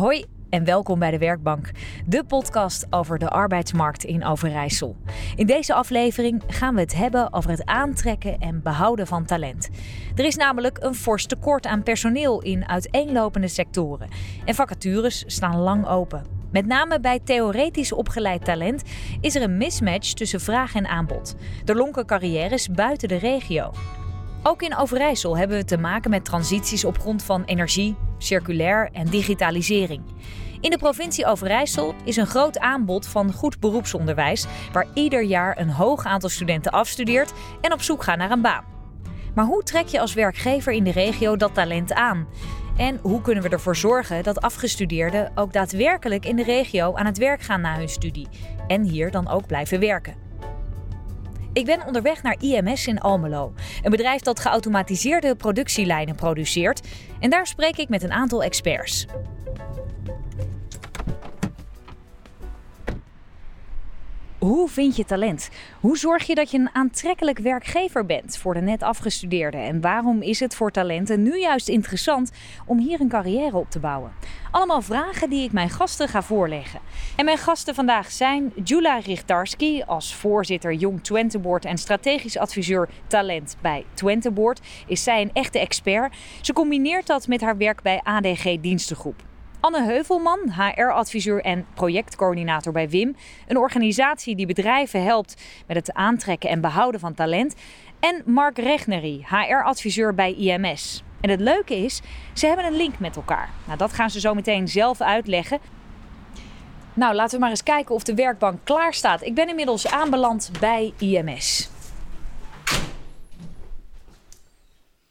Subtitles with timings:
[0.00, 1.70] Hoi en welkom bij de Werkbank,
[2.06, 4.96] de podcast over de arbeidsmarkt in Overijssel.
[5.36, 9.70] In deze aflevering gaan we het hebben over het aantrekken en behouden van talent.
[10.14, 14.08] Er is namelijk een fors tekort aan personeel in uiteenlopende sectoren
[14.44, 16.24] en vacatures staan lang open.
[16.52, 18.82] Met name bij theoretisch opgeleid talent
[19.20, 21.34] is er een mismatch tussen vraag en aanbod.
[21.64, 23.72] Er lonken carrières buiten de regio.
[24.42, 29.06] Ook in Overijssel hebben we te maken met transities op grond van energie, circulair en
[29.06, 30.02] digitalisering.
[30.60, 35.70] In de provincie Overijssel is een groot aanbod van goed beroepsonderwijs, waar ieder jaar een
[35.70, 38.64] hoog aantal studenten afstudeert en op zoek gaat naar een baan.
[39.34, 42.26] Maar hoe trek je als werkgever in de regio dat talent aan?
[42.76, 47.18] En hoe kunnen we ervoor zorgen dat afgestudeerden ook daadwerkelijk in de regio aan het
[47.18, 48.28] werk gaan na hun studie
[48.66, 50.23] en hier dan ook blijven werken?
[51.54, 56.88] Ik ben onderweg naar IMS in Almelo, een bedrijf dat geautomatiseerde productielijnen produceert.
[57.20, 59.06] En daar spreek ik met een aantal experts.
[64.44, 65.50] Hoe vind je talent?
[65.80, 69.60] Hoe zorg je dat je een aantrekkelijk werkgever bent voor de net afgestudeerden?
[69.60, 72.30] En waarom is het voor talenten nu juist interessant
[72.66, 74.12] om hier een carrière op te bouwen?
[74.50, 76.80] Allemaal vragen die ik mijn gasten ga voorleggen.
[77.16, 82.88] En mijn gasten vandaag zijn Jula Richtarski als voorzitter Jong Twente Board en strategisch adviseur
[83.06, 84.60] talent bij Twente Board.
[84.86, 86.16] Is zij een echte expert?
[86.40, 89.22] Ze combineert dat met haar werk bij ADG Dienstengroep.
[89.64, 96.50] Anne Heuvelman, HR-adviseur en projectcoördinator bij WIM, een organisatie die bedrijven helpt met het aantrekken
[96.50, 97.54] en behouden van talent.
[98.00, 101.02] En Mark Regnery, HR-adviseur bij IMS.
[101.20, 102.00] En het leuke is,
[102.32, 103.50] ze hebben een link met elkaar.
[103.66, 105.58] Nou, dat gaan ze zo meteen zelf uitleggen.
[106.94, 109.22] Nou, laten we maar eens kijken of de werkbank klaar staat.
[109.22, 111.70] Ik ben inmiddels aanbeland bij IMS.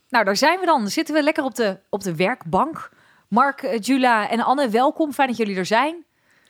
[0.09, 0.87] Nou, daar zijn we dan.
[0.87, 2.91] Zitten we lekker op de, op de werkbank.
[3.33, 5.13] Mark, eh, Jula en Anne, welkom.
[5.13, 6.05] Fijn dat jullie er zijn.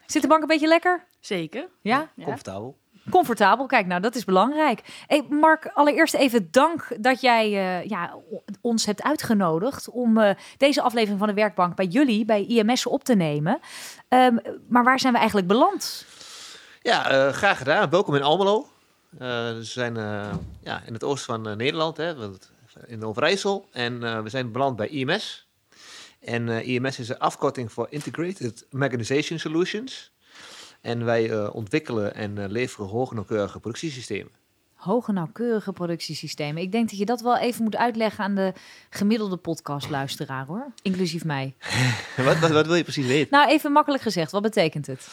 [0.05, 1.05] Zit de bank een beetje lekker?
[1.19, 1.67] Zeker.
[1.81, 2.09] Ja?
[2.23, 2.77] Comfortabel.
[3.09, 5.03] Comfortabel, kijk, nou dat is belangrijk.
[5.07, 8.15] Hey, Mark, allereerst even dank dat jij uh, ja,
[8.61, 13.03] ons hebt uitgenodigd om uh, deze aflevering van de Werkbank bij jullie, bij IMS, op
[13.03, 13.59] te nemen.
[14.09, 16.05] Um, maar waar zijn we eigenlijk beland?
[16.81, 17.89] Ja, uh, graag gedaan.
[17.89, 18.67] Welkom in Almelo.
[19.09, 19.95] we zijn
[20.61, 22.13] ja, in het oosten van Nederland, hè,
[22.85, 23.67] in Overijssel.
[23.71, 25.42] En we zijn beland bij IMS.
[26.23, 30.11] En IMS is een afkorting voor Integrated Mechanization Solutions.
[30.81, 34.31] En wij uh, ontwikkelen en uh, leveren hoge nauwkeurige productiesystemen.
[34.73, 36.61] Hoge nauwkeurige productiesystemen.
[36.61, 38.53] Ik denk dat je dat wel even moet uitleggen aan de
[38.89, 40.71] gemiddelde podcastluisteraar hoor.
[40.81, 41.55] Inclusief mij.
[42.17, 43.27] wat, wat, wat, wil je precies weten?
[43.31, 45.07] Nou, even makkelijk gezegd, wat betekent het?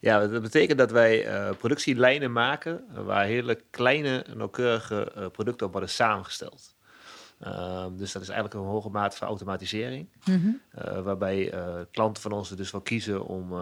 [0.00, 5.90] Ja, dat betekent dat wij uh, productielijnen maken waar hele kleine, nauwkeurige producten op worden
[5.90, 6.73] samengesteld.
[7.44, 10.08] Uh, dus dat is eigenlijk een hoge mate van automatisering.
[10.24, 10.60] Mm -hmm.
[10.78, 13.52] uh, waarbij uh, klanten van ons er dus wel kiezen om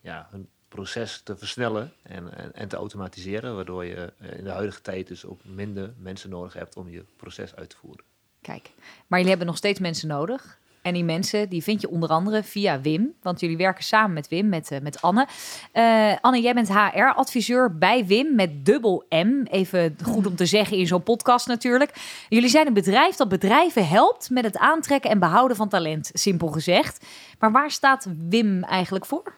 [0.00, 4.80] ja, hun proces te versnellen en, en, en, te automatiseren, waardoor je in de huidige
[4.80, 8.04] tijd dus ook minder mensen nodig hebt om je proces uit te voeren.
[8.40, 8.70] Kijk,
[9.06, 10.58] maar jullie hebben nog steeds mensen nodig.
[10.88, 14.28] En die mensen die vind je onder andere via Wim, want jullie werken samen met
[14.28, 15.26] Wim, met, uh, met Anne.
[15.74, 19.42] Uh, Anne, jij bent HR-adviseur bij Wim met dubbel M.
[19.50, 21.92] Even goed om te zeggen in zo'n podcast natuurlijk.
[22.28, 26.48] Jullie zijn een bedrijf dat bedrijven helpt met het aantrekken en behouden van talent, simpel
[26.48, 27.06] gezegd.
[27.38, 29.34] Maar waar staat Wim eigenlijk voor?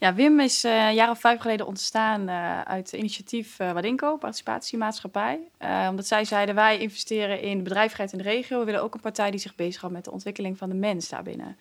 [0.00, 4.16] Ja, Wim is uh, een jaar of vijf geleden ontstaan uh, uit initiatief uh, Wadinco,
[4.16, 5.40] participatiemaatschappij.
[5.88, 8.58] omdat zij zeiden, wij investeren in bedrijvigheid in de regio.
[8.58, 11.56] We willen ook een partij die zich bezighoudt met de ontwikkeling van de mens daarbinnen.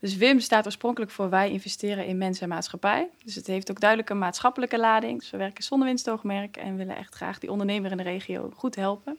[0.00, 3.08] Dus Wim staat oorspronkelijk voor wij investeren in mens en maatschappij.
[3.24, 5.18] Dus het heeft ook duidelijk een maatschappelijke lading.
[5.18, 8.76] Dus we werken zonder winstoogmerk en willen echt graag die ondernemer in de regio goed
[8.76, 9.18] helpen.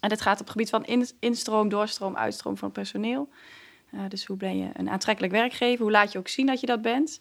[0.00, 3.28] En dit gaat op het gebied van in, instroom, doorstroom, uitstroom van personeel.
[4.08, 5.82] dus hoe ben je een aantrekkelijk werkgever?
[5.82, 7.20] Hoe laat je ook zien dat je dat bent?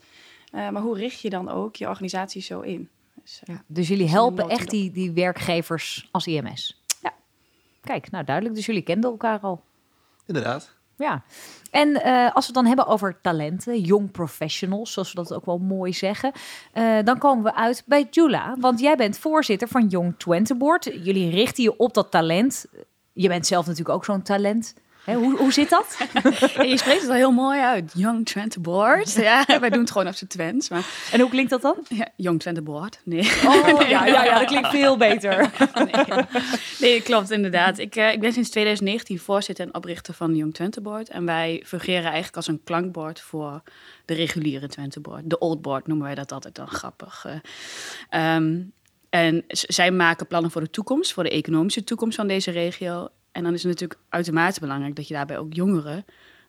[0.51, 2.89] Uh, maar hoe richt je dan ook je organisatie zo in?
[3.21, 6.81] Dus, ja, dus jullie helpen echt die, die werkgevers als IMS?
[7.01, 7.13] Ja.
[7.81, 8.55] Kijk, nou duidelijk.
[8.55, 9.61] Dus jullie kenden elkaar al?
[10.25, 10.75] Inderdaad.
[10.95, 11.23] Ja.
[11.71, 15.45] En uh, als we het dan hebben over talenten, young professionals, zoals we dat ook
[15.45, 16.31] wel mooi zeggen,
[17.03, 18.55] dan komen we uit bij Jula.
[18.59, 20.83] Want jij bent voorzitter van Young Twente Board.
[20.83, 22.65] Jullie richten je op dat talent.
[23.13, 24.73] Je bent zelf natuurlijk ook zo'n talent.
[25.03, 25.97] He, hoe, hoe zit dat?
[26.71, 27.91] je spreekt het al heel mooi uit.
[27.95, 29.13] Young Twente Board.
[29.13, 30.69] Ja, wij doen het gewoon op z'n Twents.
[30.69, 30.85] Maar...
[31.11, 31.75] En hoe klinkt dat dan?
[31.89, 32.99] Ja, Young Twente Board.
[33.03, 33.19] Nee.
[33.45, 35.51] Oh, ja, ja, ja, dat klinkt veel beter.
[35.91, 36.25] nee.
[36.79, 37.77] nee, klopt inderdaad.
[37.77, 41.09] Ik, uh, ik ben sinds 2019 voorzitter en oprichter van Young Twente Board.
[41.09, 43.61] En wij fungeren eigenlijk als een klankbord voor
[44.05, 45.29] de reguliere Twente Board.
[45.29, 47.25] De Old Board noemen wij dat altijd dan grappig.
[48.11, 48.73] Uh, um,
[49.09, 53.09] en zij maken plannen voor de toekomst, voor de economische toekomst van deze regio.
[53.31, 56.05] En dan is het natuurlijk uitermate belangrijk dat je daarbij ook jongeren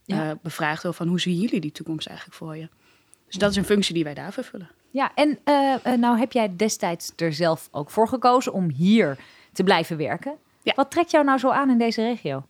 [0.06, 2.68] uh, bevraagd over van hoe zien jullie die toekomst eigenlijk voor je.
[3.26, 4.70] Dus dat is een functie die wij daar vervullen.
[4.90, 9.18] Ja, en uh, nou heb jij destijds er zelf ook voor gekozen om hier
[9.52, 10.36] te blijven werken.
[10.62, 10.72] Ja.
[10.76, 12.46] Wat trekt jou nou zo aan in deze regio?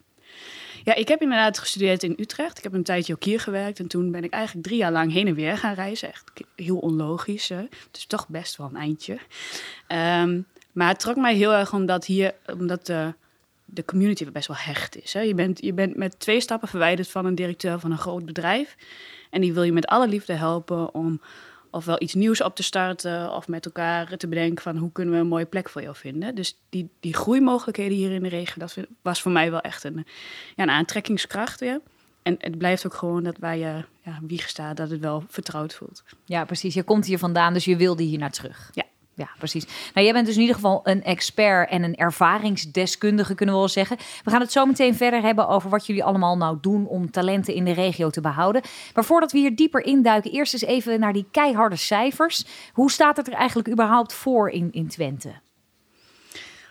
[0.85, 2.59] Ja, ik heb inderdaad gestudeerd in Utrecht.
[2.59, 3.79] Ik heb een tijdje ook hier gewerkt.
[3.79, 6.09] En toen ben ik eigenlijk drie jaar lang heen en weer gaan reizen.
[6.09, 7.49] Echt heel onlogisch.
[7.49, 7.67] Hè?
[7.91, 9.19] Dus toch best wel een eindje.
[10.23, 13.15] Um, maar het trok mij heel erg omdat hier, omdat de,
[13.75, 15.13] de community best wel hecht is.
[15.13, 15.21] Hè?
[15.21, 18.77] Je, bent, je bent met twee stappen verwijderd van een directeur van een groot bedrijf.
[19.31, 21.21] En die wil je met alle liefde helpen om
[21.71, 25.21] ofwel iets nieuws op te starten of met elkaar te bedenken van hoe kunnen we
[25.21, 26.35] een mooie plek voor jou vinden.
[26.35, 30.07] Dus die, die groeimogelijkheden hier in de regio, dat was voor mij wel echt een,
[30.57, 31.61] ja, een aantrekkingskracht.
[31.61, 31.81] Ja.
[32.23, 35.75] En het blijft ook gewoon dat waar je ja, wieg staat, dat het wel vertrouwd
[35.75, 36.03] voelt.
[36.25, 36.75] Ja, precies.
[36.75, 38.71] Je komt hier vandaan, dus je wilde hier naar terug.
[38.73, 38.82] Ja.
[39.15, 39.67] Ja, precies.
[39.95, 43.71] Nou, jij bent dus in ieder geval een expert en een ervaringsdeskundige, kunnen we wel
[43.71, 43.97] zeggen.
[44.25, 47.55] We gaan het zo meteen verder hebben over wat jullie allemaal nou doen om talenten
[47.55, 48.63] in de regio te behouden.
[48.95, 52.45] Maar voordat we hier dieper induiken, eerst eens even naar die keiharde cijfers.
[52.73, 55.33] Hoe staat het er eigenlijk überhaupt voor in, in Twente?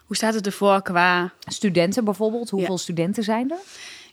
[0.06, 1.32] Hoe staat het ervoor qua...
[1.46, 3.58] Studenten bijvoorbeeld, hoeveel studenten zijn er?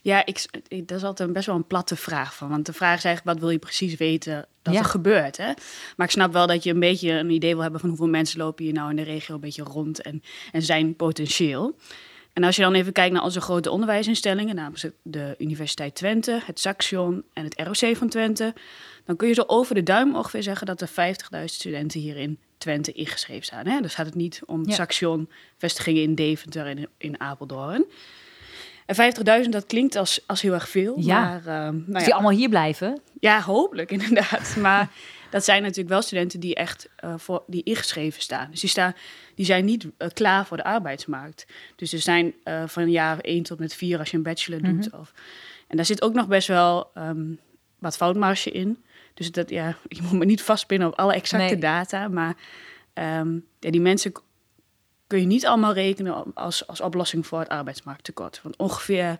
[0.01, 0.45] Ja, ik,
[0.87, 2.49] dat is altijd best wel een platte vraag van.
[2.49, 5.37] Want de vraag is eigenlijk, wat wil je precies weten dat er gebeurt?
[5.37, 5.51] Hè?
[5.95, 8.39] Maar ik snap wel dat je een beetje een idee wil hebben van hoeveel mensen
[8.39, 11.75] lopen hier nou in de regio een beetje rond en, en zijn potentieel.
[12.33, 16.59] En als je dan even kijkt naar onze grote onderwijsinstellingen, namelijk de Universiteit Twente, het
[16.59, 18.53] Saxion en het ROC van Twente,
[19.05, 22.39] dan kun je zo over de duim ongeveer zeggen dat er 50.000 studenten hier in
[22.57, 23.65] Twente ingeschreven staan.
[23.65, 23.81] Hè?
[23.81, 24.75] Dus gaat het niet om ja.
[24.75, 27.85] Saxion, vestigingen in Deventer en in Apeldoorn.
[28.89, 30.99] En 50.000, dat klinkt als, als heel erg veel.
[30.99, 31.21] Ja.
[31.21, 32.03] Maar, uh, nou ja.
[32.03, 33.01] die allemaal hier blijven?
[33.19, 34.55] Ja, hopelijk inderdaad.
[34.59, 34.89] Maar
[35.29, 38.47] dat zijn natuurlijk wel studenten die echt uh, voor, die ingeschreven staan.
[38.51, 38.93] Dus die, staan,
[39.35, 41.45] die zijn niet uh, klaar voor de arbeidsmarkt.
[41.75, 42.33] Dus er zijn
[42.65, 44.85] van jaar 1 tot met 4 als je een bachelor doet.
[44.85, 44.99] Mm -hmm.
[44.99, 45.13] of,
[45.67, 47.39] en daar zit ook nog best wel um,
[47.79, 48.83] wat foutmarge in.
[49.13, 51.57] Dus dat, ja, je moet me niet vastpinnen op alle exacte nee.
[51.57, 52.07] data.
[52.07, 52.35] Maar
[52.93, 54.11] um, ja, die mensen
[55.09, 58.39] kun je niet allemaal rekenen als, als oplossing voor het arbeidsmarkttekort.
[58.43, 59.17] Want ongeveer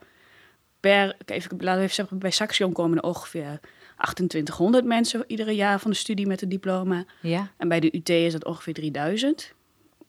[0.80, 3.60] per, even, laten we even zeggen, bij Saxion komen er ongeveer
[3.96, 7.06] 2800 mensen iedere jaar van de studie met een diploma.
[7.22, 7.52] Ja.
[7.58, 9.54] En bij de UT is dat ongeveer 3000.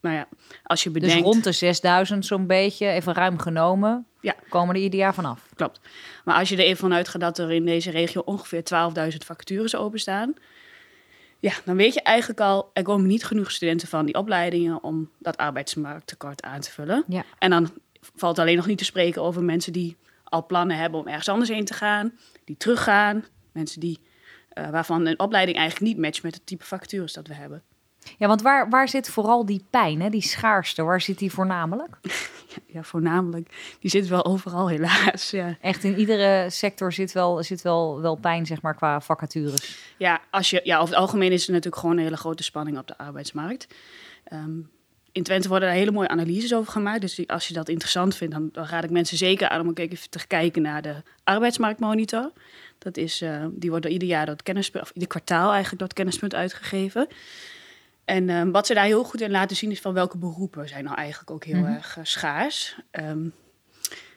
[0.00, 0.29] Nou ja,
[0.62, 1.15] als je bedenkt...
[1.15, 4.35] Dus rond de 6000 zo'n beetje, even ruim genomen, ja.
[4.49, 5.49] komen er ieder jaar vanaf.
[5.55, 5.81] Klopt.
[6.25, 8.62] Maar als je er even vanuit gaat dat er in deze regio ongeveer
[9.11, 10.35] 12.000 vacatures openstaan...
[11.41, 15.11] Ja, dan weet je eigenlijk al, er komen niet genoeg studenten van die opleidingen om
[15.19, 17.05] dat arbeidsmarkttekort aan te vullen.
[17.09, 17.25] Ja.
[17.39, 17.71] En dan
[18.15, 21.51] valt alleen nog niet te spreken over mensen die al plannen hebben om ergens anders
[21.51, 22.13] heen te gaan,
[22.45, 24.01] die teruggaan, mensen die,
[24.55, 27.63] uh, waarvan een opleiding eigenlijk niet matcht met het type vacatures dat we hebben.
[28.19, 30.11] Ja, want waar, waar zit vooral die pijn, hè?
[30.11, 30.82] die schaarste?
[30.82, 31.97] Waar zit die voornamelijk?
[32.75, 33.76] ja, voornamelijk.
[33.81, 35.31] Die zit wel overal helaas.
[35.31, 35.56] Ja.
[35.61, 39.94] Echt in iedere sector zit wel, zit wel, wel pijn, zeg maar, qua vacatures.
[39.99, 42.79] Ja, als je, ja, over het algemeen is er natuurlijk gewoon een hele grote spanning
[42.79, 43.75] op de arbeidsmarkt.
[44.32, 44.70] Um,
[45.12, 47.00] in Twente worden daar hele mooie analyses over gemaakt.
[47.00, 50.11] Dus als je dat interessant vindt, dan, dan raad ik mensen zeker aan om even
[50.11, 50.94] te kijken naar de
[51.25, 52.32] arbeidsmarktmonitor.
[52.79, 55.88] Dat is, uh, die wordt ieder jaar door het kennispunt, of ieder kwartaal eigenlijk door
[55.88, 57.08] het kennispunt uitgegeven.
[58.11, 60.85] En um, wat ze daar heel goed in laten zien is van welke beroepen zijn
[60.85, 61.75] nou eigenlijk ook heel mm -hmm.
[61.75, 62.77] erg uh, schaars.
[62.93, 63.33] Um,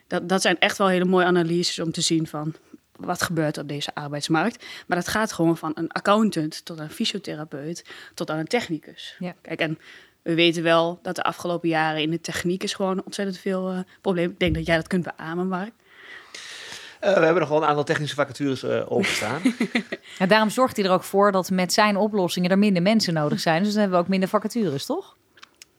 [0.06, 2.54] dat, dat zijn echt wel hele mooie analyses om te zien van
[2.96, 4.64] wat gebeurt op deze arbeidsmarkt.
[4.86, 9.16] Maar dat gaat gewoon van een accountant tot een fysiotherapeut tot aan een technicus.
[9.18, 9.34] Ja.
[9.42, 9.78] Kijk, en
[10.22, 13.78] we weten wel dat de afgelopen jaren in de techniek is gewoon ontzettend veel uh,
[14.00, 14.32] problemen.
[14.32, 15.72] Ik denk dat jij dat kunt beamen, Mark.
[17.04, 19.40] Uh, we hebben nog wel een aantal technische vacatures uh, openstaan.
[20.18, 23.40] ja, daarom zorgt hij er ook voor dat met zijn oplossingen er minder mensen nodig
[23.40, 23.62] zijn.
[23.62, 25.16] Dus dan hebben we ook minder vacatures, toch?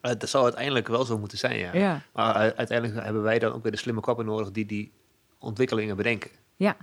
[0.01, 1.74] Uh, dat zou uiteindelijk wel zo moeten zijn, ja.
[1.74, 2.01] ja.
[2.13, 4.91] Maar uiteindelijk hebben wij dan ook weer de slimme koppen nodig die die
[5.39, 6.32] ontwikkelingen bedenken.
[6.55, 6.75] Ja.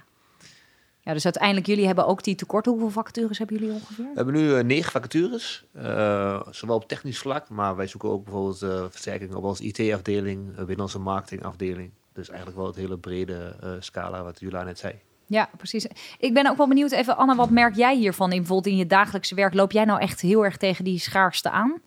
[1.04, 2.72] Ja, dus uiteindelijk, jullie hebben ook die tekorten.
[2.72, 4.04] Hoeveel vacatures hebben jullie ongeveer?
[4.04, 8.24] We hebben nu uh, negen vacatures, uh, zowel op technisch vlak, maar wij zoeken ook
[8.24, 11.90] bijvoorbeeld uh, versterking op onze IT-afdeling, binnen onze marketingafdeling.
[12.12, 14.94] Dus eigenlijk wel het hele brede scala wat Jula net zei.
[15.26, 15.86] Ja, precies.
[16.18, 18.86] Ik ben ook wel benieuwd, even Anne, wat merk jij hiervan in bijvoorbeeld in je
[18.86, 19.54] dagelijkse werk?
[19.54, 21.80] Loop jij nou echt heel erg tegen die schaarste aan?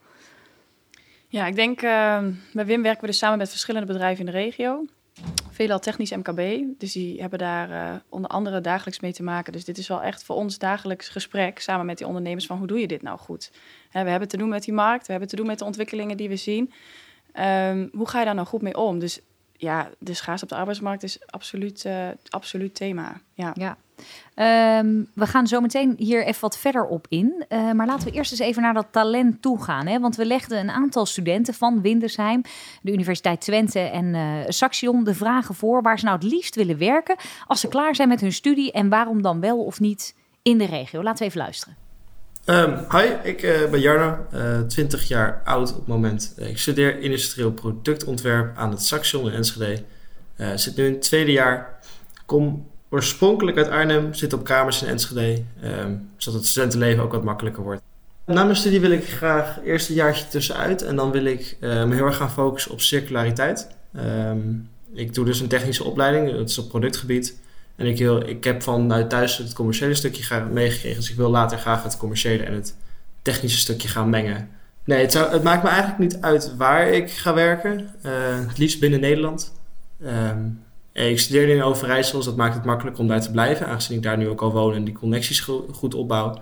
[1.27, 1.81] Ja, ik denk,
[2.53, 4.85] bij Wim werken we dus samen met verschillende bedrijven in de regio
[5.55, 6.63] veelal technisch MKB.
[6.77, 9.53] Dus die hebben daar uh, onder andere dagelijks mee te maken.
[9.53, 12.67] Dus dit is wel echt voor ons dagelijks gesprek samen met die ondernemers van hoe
[12.67, 13.51] doe je dit nou goed?
[13.89, 16.17] Hè, we hebben te doen met die markt, we hebben te doen met de ontwikkelingen
[16.17, 16.71] die we zien.
[17.39, 18.99] Um, hoe ga je daar nou goed mee om?
[18.99, 19.19] Dus
[19.65, 23.21] ja, de schaarste op de arbeidsmarkt is absoluut, uh, absoluut thema.
[23.33, 23.51] Ja.
[23.53, 23.77] ja.
[24.33, 27.45] Ehm, we gaan zo meteen hier even wat verder op in.
[27.49, 29.87] Uh, maar laten we eerst eens even naar dat talent toe gaan.
[29.87, 29.99] Hè?
[29.99, 32.41] Want we legden een aantal studenten van Windersheim,
[32.81, 36.77] de Universiteit Twente en uh, Saxion de vragen voor waar ze nou het liefst willen
[36.77, 37.15] werken
[37.47, 40.65] als ze klaar zijn met hun studie en waarom dan wel of niet in de
[40.65, 41.03] regio.
[41.03, 41.84] Laten we even luisteren.
[42.45, 46.33] Um, hi, ik uh, ben Jarno, uh, 20 jaar oud op het moment.
[46.37, 49.83] Uh, ik studeer industrieel productontwerp aan het Saxion in Enschede.
[50.55, 51.79] zit nu in het tweede jaar.
[52.25, 57.23] Kom oorspronkelijk uit Arnhem, zit op kamers in Enschede, um, zodat het studentenleven ook wat
[57.23, 57.81] makkelijker wordt.
[58.25, 61.93] Na mijn studie wil ik graag eerst een jaartje tussenuit en dan wil ik me
[61.93, 63.67] heel erg gaan focussen op circulariteit.
[63.95, 67.37] Um, ik doe dus een technische opleiding, dat is op productgebied.
[67.75, 70.99] En ik, ik heb vanuit thuis het commerciële stukje meegekregen.
[70.99, 72.75] Dus ik wil later graag het commerciële en het
[73.21, 74.49] technische stukje gaan mengen.
[74.85, 77.89] Nee, het, zou, het maakt me eigenlijk niet uit waar ik ga werken.
[78.05, 78.11] Uh,
[78.47, 79.53] het liefst binnen Nederland.
[80.03, 80.63] Um,
[80.93, 83.67] ik studeerde in Overijssel, dus dat maakt het makkelijk om daar te blijven.
[83.67, 85.39] Aangezien ik daar nu ook al woon en die connecties
[85.71, 86.41] goed opbouw.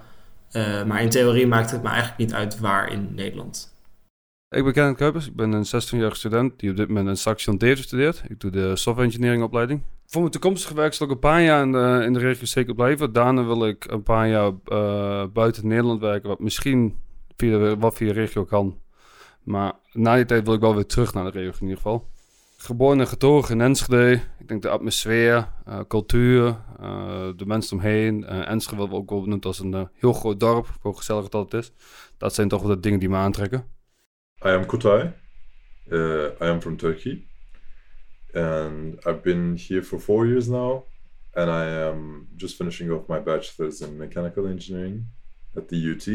[0.51, 3.75] Uh, maar in theorie maakt het me eigenlijk niet uit waar in Nederland.
[4.49, 7.59] Ik ben Kenneth Kuipers, ik ben een 16-jarige student die op dit moment een Saxion
[7.75, 8.23] studeert.
[8.27, 9.81] Ik doe de software engineering opleiding
[10.13, 11.63] voor mijn toekomstige werk zal ik een paar jaar
[12.03, 13.13] in de, regio zeker blijven.
[13.13, 16.97] Daarna wil ik een paar jaar uh, buiten Nederland werken, wat misschien
[17.35, 18.79] via wat via de regio kan.
[19.43, 22.07] Maar na die tijd wil ik wel weer terug naar de regio in ieder geval.
[22.57, 24.21] Geboren en getogen in Enschede.
[24.39, 26.45] Ik denk de atmosfeer, uh, cultuur,
[26.81, 28.25] uh, de mensen omheen.
[28.25, 31.71] Enschede wordt ook wel benoemd als een heel groot dorp, hoe gezellig dat het is.
[32.17, 33.65] Dat zijn toch wel de dingen die me aantrekken.
[34.45, 35.13] I am Kutay.
[35.91, 37.31] I am from Turkey.
[38.33, 40.85] And I've been here for four years now,
[41.35, 45.07] and I am just finishing off my bachelor's in mechanical engineering
[45.55, 46.07] at the UT.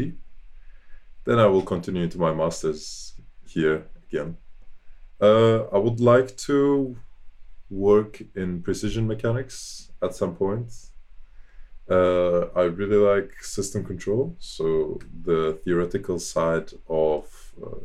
[1.25, 3.13] Then I will continue to my master's
[3.45, 4.37] here again.
[5.21, 6.97] Uh, I would like to
[7.69, 10.71] work in precision mechanics at some point.
[11.89, 17.79] Uh, I really like system control, so the theoretical side of uh,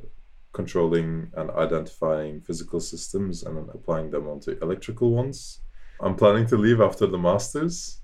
[0.54, 5.60] controlling and identifying physical systems and applying them onto electrical ones.
[6.00, 8.00] I'm planning to leave after the masters,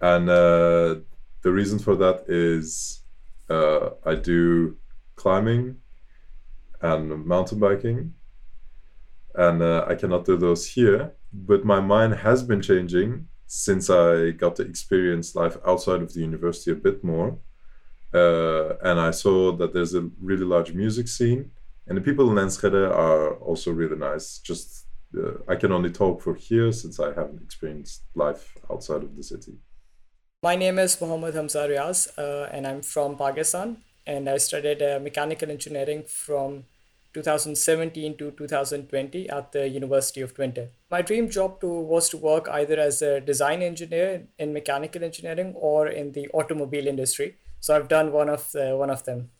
[0.00, 0.96] and uh,
[1.42, 3.02] the reason for that is
[3.48, 4.76] uh, I do
[5.14, 5.76] climbing
[6.80, 8.14] and mountain biking,
[9.34, 11.12] and uh, I cannot do those here.
[11.32, 16.20] But my mind has been changing since I got to experience life outside of the
[16.20, 17.38] university a bit more.
[18.14, 21.50] Uh, and I saw that there's a really large music scene
[21.88, 24.38] and the people in Enschede are also really nice.
[24.38, 24.86] Just
[25.18, 29.22] uh, I can only talk for here since I haven't experienced life outside of the
[29.22, 29.54] city.
[30.42, 33.78] My name is Mohammad Hamza Riaz, uh, and I'm from Pakistan.
[34.06, 36.64] And I studied uh, mechanical engineering from
[37.14, 40.68] 2017 to 2020 at the University of Twente.
[40.90, 45.54] My dream job to, was to work either as a design engineer in mechanical engineering
[45.56, 47.36] or in the automobile industry.
[47.60, 49.30] So I've done one of the, one of them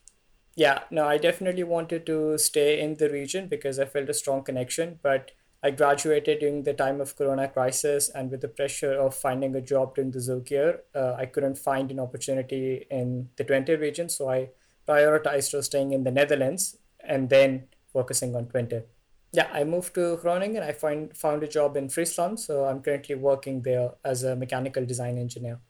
[0.59, 4.43] yeah, no, I definitely wanted to stay in the region because I felt a strong
[4.43, 4.99] connection.
[5.01, 5.31] But
[5.63, 9.61] I graduated during the time of Corona crisis, and with the pressure of finding a
[9.61, 14.09] job during the Zook year, uh, I couldn't find an opportunity in the Twente region.
[14.09, 14.49] So I
[14.85, 18.83] prioritized staying in the Netherlands and then focusing on Twente.
[19.31, 20.63] Yeah, I moved to Groningen.
[20.63, 24.85] I find found a job in Friesland, so I'm currently working there as a mechanical
[24.85, 25.61] design engineer.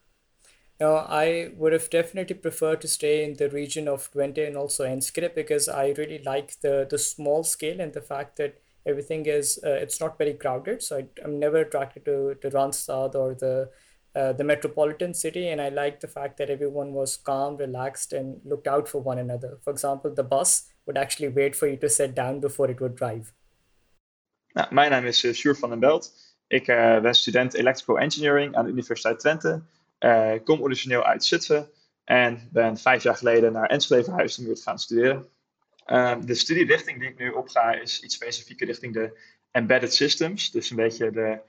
[0.80, 4.86] Now, I would have definitely preferred to stay in the region of Twente and also
[4.86, 9.60] Enschede because I really like the the small scale and the fact that everything is
[9.66, 10.82] uh, it's not very crowded.
[10.82, 13.70] So I, I'm never attracted to to Randstad or the
[14.16, 18.42] uh, the metropolitan city, and I like the fact that everyone was calm, relaxed, and
[18.46, 19.60] looked out for one another.
[19.64, 22.96] For example, the bus would actually wait for you to sit down before it would
[22.96, 23.34] drive.
[24.54, 26.14] Nou, mijn naam is uh, Sjoerd van den Belt.
[26.48, 29.62] Ik uh, ben student Electrical Engineering aan de Universiteit Twente.
[30.00, 31.72] Uh, kom origineel uit Zutphen
[32.04, 35.28] en ben vijf jaar geleden naar Enschede verhuisd om te gaan studeren.
[35.88, 39.20] Uh, de studierichting die ik nu opga is iets specifieker richting de
[39.52, 40.52] embedded systems.
[40.52, 41.40] Dus een beetje de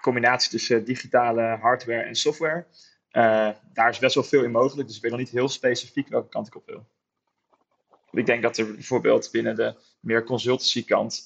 [0.00, 2.66] combinatie tussen digitale hardware en software.
[3.12, 6.08] Uh, daar is best wel veel in mogelijk, dus ik weet nog niet heel specifiek
[6.08, 6.86] welke kant ik op wil.
[8.10, 11.24] Ik denk dat er bijvoorbeeld binnen de meer consultancy kant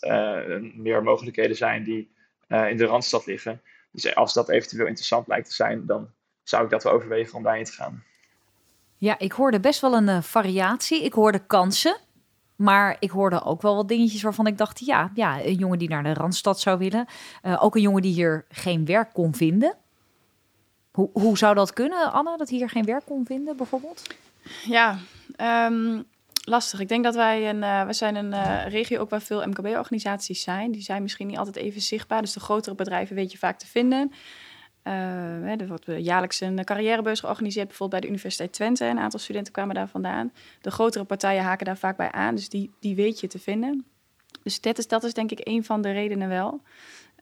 [0.74, 2.12] meer mogelijkheden zijn die
[2.48, 3.62] in de randstad liggen.
[3.92, 6.16] Dus als dat eventueel interessant lijkt te zijn, dan
[6.48, 8.02] zou ik dat wel overwegen om daarin te gaan.
[8.96, 11.04] Ja, ik hoorde best wel een uh, variatie.
[11.04, 11.96] Ik hoorde kansen.
[12.56, 15.88] Maar ik hoorde ook wel wat dingetjes waarvan ik dacht: ja, ja een jongen die
[15.88, 17.06] naar de randstad zou willen.
[17.42, 19.76] Uh, ook een jongen die hier geen werk kon vinden.
[20.90, 24.02] Hoe, hoe zou dat kunnen, Anne, dat hij hier geen werk kon vinden, bijvoorbeeld?
[24.64, 24.98] Ja,
[25.70, 26.04] um,
[26.44, 26.80] lastig.
[26.80, 30.42] Ik denk dat wij een, uh, we zijn een uh, regio ook waar veel MKB-organisaties
[30.42, 30.72] zijn.
[30.72, 32.20] Die zijn misschien niet altijd even zichtbaar.
[32.20, 34.12] Dus de grotere bedrijven weet je vaak te vinden.
[34.88, 38.84] Uh, er wordt jaarlijks een carrièrebeurs georganiseerd, bijvoorbeeld bij de Universiteit Twente.
[38.84, 40.32] Een aantal studenten kwamen daar vandaan.
[40.60, 43.84] De grotere partijen haken daar vaak bij aan, dus die, die weet je te vinden.
[44.42, 46.60] Dus dat is, dat is denk ik een van de redenen wel.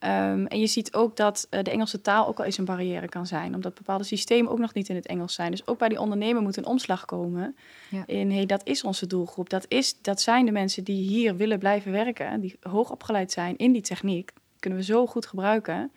[0.04, 3.08] Um, en je ziet ook dat uh, de Engelse taal ook al eens een barrière
[3.08, 5.50] kan zijn, omdat bepaalde systemen ook nog niet in het Engels zijn.
[5.50, 7.56] Dus ook bij die ondernemer moet een omslag komen
[7.90, 8.02] ja.
[8.06, 9.50] in hey, dat is onze doelgroep.
[9.50, 13.56] Dat, is, dat zijn de mensen die hier willen blijven werken, die hoog opgeleid zijn
[13.56, 14.32] in die techniek.
[14.58, 15.92] Kunnen we zo goed gebruiken.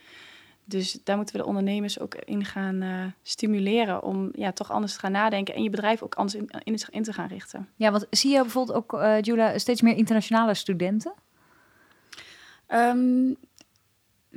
[0.69, 4.93] Dus daar moeten we de ondernemers ook in gaan uh, stimuleren om ja, toch anders
[4.93, 7.69] te gaan nadenken en je bedrijf ook anders in, in, in te gaan richten.
[7.75, 11.13] Ja, want zie je bijvoorbeeld ook, uh, Jula, steeds meer internationale studenten?
[12.67, 13.35] Um,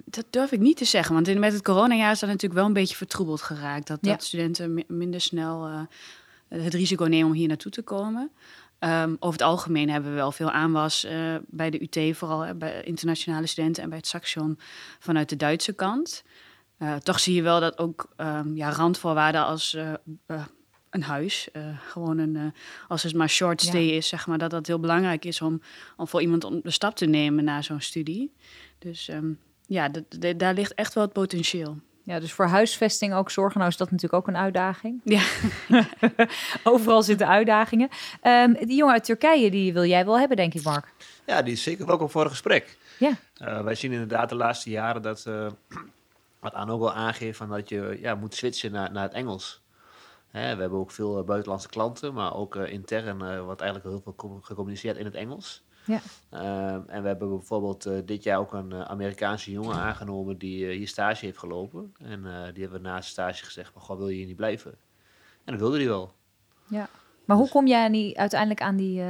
[0.04, 2.68] dat durf ik niet te zeggen, want in, met het coronajaar is dat natuurlijk wel
[2.68, 3.86] een beetje vertroebeld geraakt.
[3.86, 5.80] Dat, dat studenten minder snel uh,
[6.48, 8.30] het risico nemen om hier naartoe te komen.
[8.84, 12.82] Um, over het algemeen hebben we wel veel aanwas uh, bij de UT, vooral bij
[12.82, 14.58] internationale studenten en bij het Saxion
[14.98, 16.22] vanuit de Duitse kant.
[16.78, 19.76] Uh, toch zie je wel dat ook um, ja, randvoorwaarden als
[20.90, 21.48] een huis,
[21.88, 22.54] gewoon een,
[22.88, 23.92] als het maar short stay ja.
[23.96, 25.60] is, zeg maar, dat dat heel belangrijk is om,
[25.96, 28.32] om voor iemand om de stap te nemen naar zo'n studie.
[28.78, 29.90] Dus um, ja,
[30.36, 31.78] daar ligt echt wel het potentieel.
[32.04, 33.58] Ja, dus voor huisvesting ook zorgen.
[33.58, 35.00] Nou is dat natuurlijk ook een uitdaging.
[35.04, 35.22] Ja.
[36.62, 37.88] Overal zitten uitdagingen.
[38.22, 40.92] Um, die jongen uit Turkije, die wil jij wel hebben, denk ik, Mark.
[41.26, 42.76] Ja, die is zeker welkom voor een gesprek.
[42.98, 43.12] Ja.
[43.42, 45.46] Uh, wij zien inderdaad de laatste jaren dat, uh,
[46.40, 49.62] wat Anne ook wel aangeeft, van dat je ja, moet switchen naar, naar het Engels.
[50.30, 54.40] Hè, we hebben ook veel uh, buitenlandse klanten, maar ook intern wordt eigenlijk heel veel
[54.42, 55.62] gecommuniceerd in het Engels.
[55.84, 56.00] Ja.
[56.32, 60.66] Uh, en we hebben bijvoorbeeld uh, dit jaar ook een uh, Amerikaanse jongen aangenomen die
[60.66, 61.94] hier stage heeft gelopen.
[61.98, 62.22] En
[62.52, 64.74] die hebben we na stage gezegd, goh, wil je hier niet blijven?
[65.44, 66.12] En dat wilde hij wel.
[66.66, 66.88] Ja.
[67.24, 69.02] Maar hoe kom jij niet uiteindelijk aan die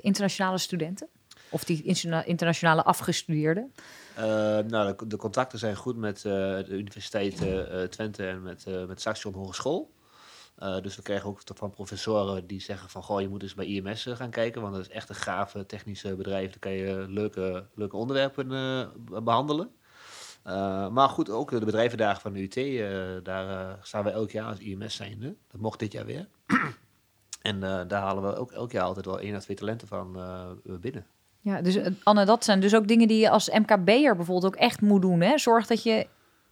[0.00, 1.08] internationale studenten?
[1.48, 1.82] Of die
[2.24, 3.72] internationale afgestudeerden?
[4.16, 7.36] nou, de, de, contacten zijn goed met de Universiteit
[7.90, 9.90] Twente en met, met Saxion Hogeschool.
[10.62, 13.02] Uh, dus we krijgen ook van professoren die zeggen van...
[13.02, 14.62] goh, je moet eens bij IMS uh, gaan kijken...
[14.62, 16.50] want dat is echt een gave technische bedrijf.
[16.50, 19.70] Daar kan je leuke, leuke onderwerpen uh, behandelen.
[20.92, 23.24] maar goed, ook de bedrijvendagen van de UT...
[23.24, 25.36] daar staan we elk jaar als IMS zijnde.
[25.50, 26.28] Dat mocht dit jaar weer.
[27.42, 30.18] en daar halen we ook elk jaar altijd wel één of twee talenten van
[30.80, 31.06] binnen.
[31.40, 34.80] Ja, dus Anne, dat zijn dus ook dingen die je als MKB'er bijvoorbeeld ook echt
[34.80, 35.20] moet doen.
[35.20, 35.38] Hè?
[35.38, 36.06] Zorg dat je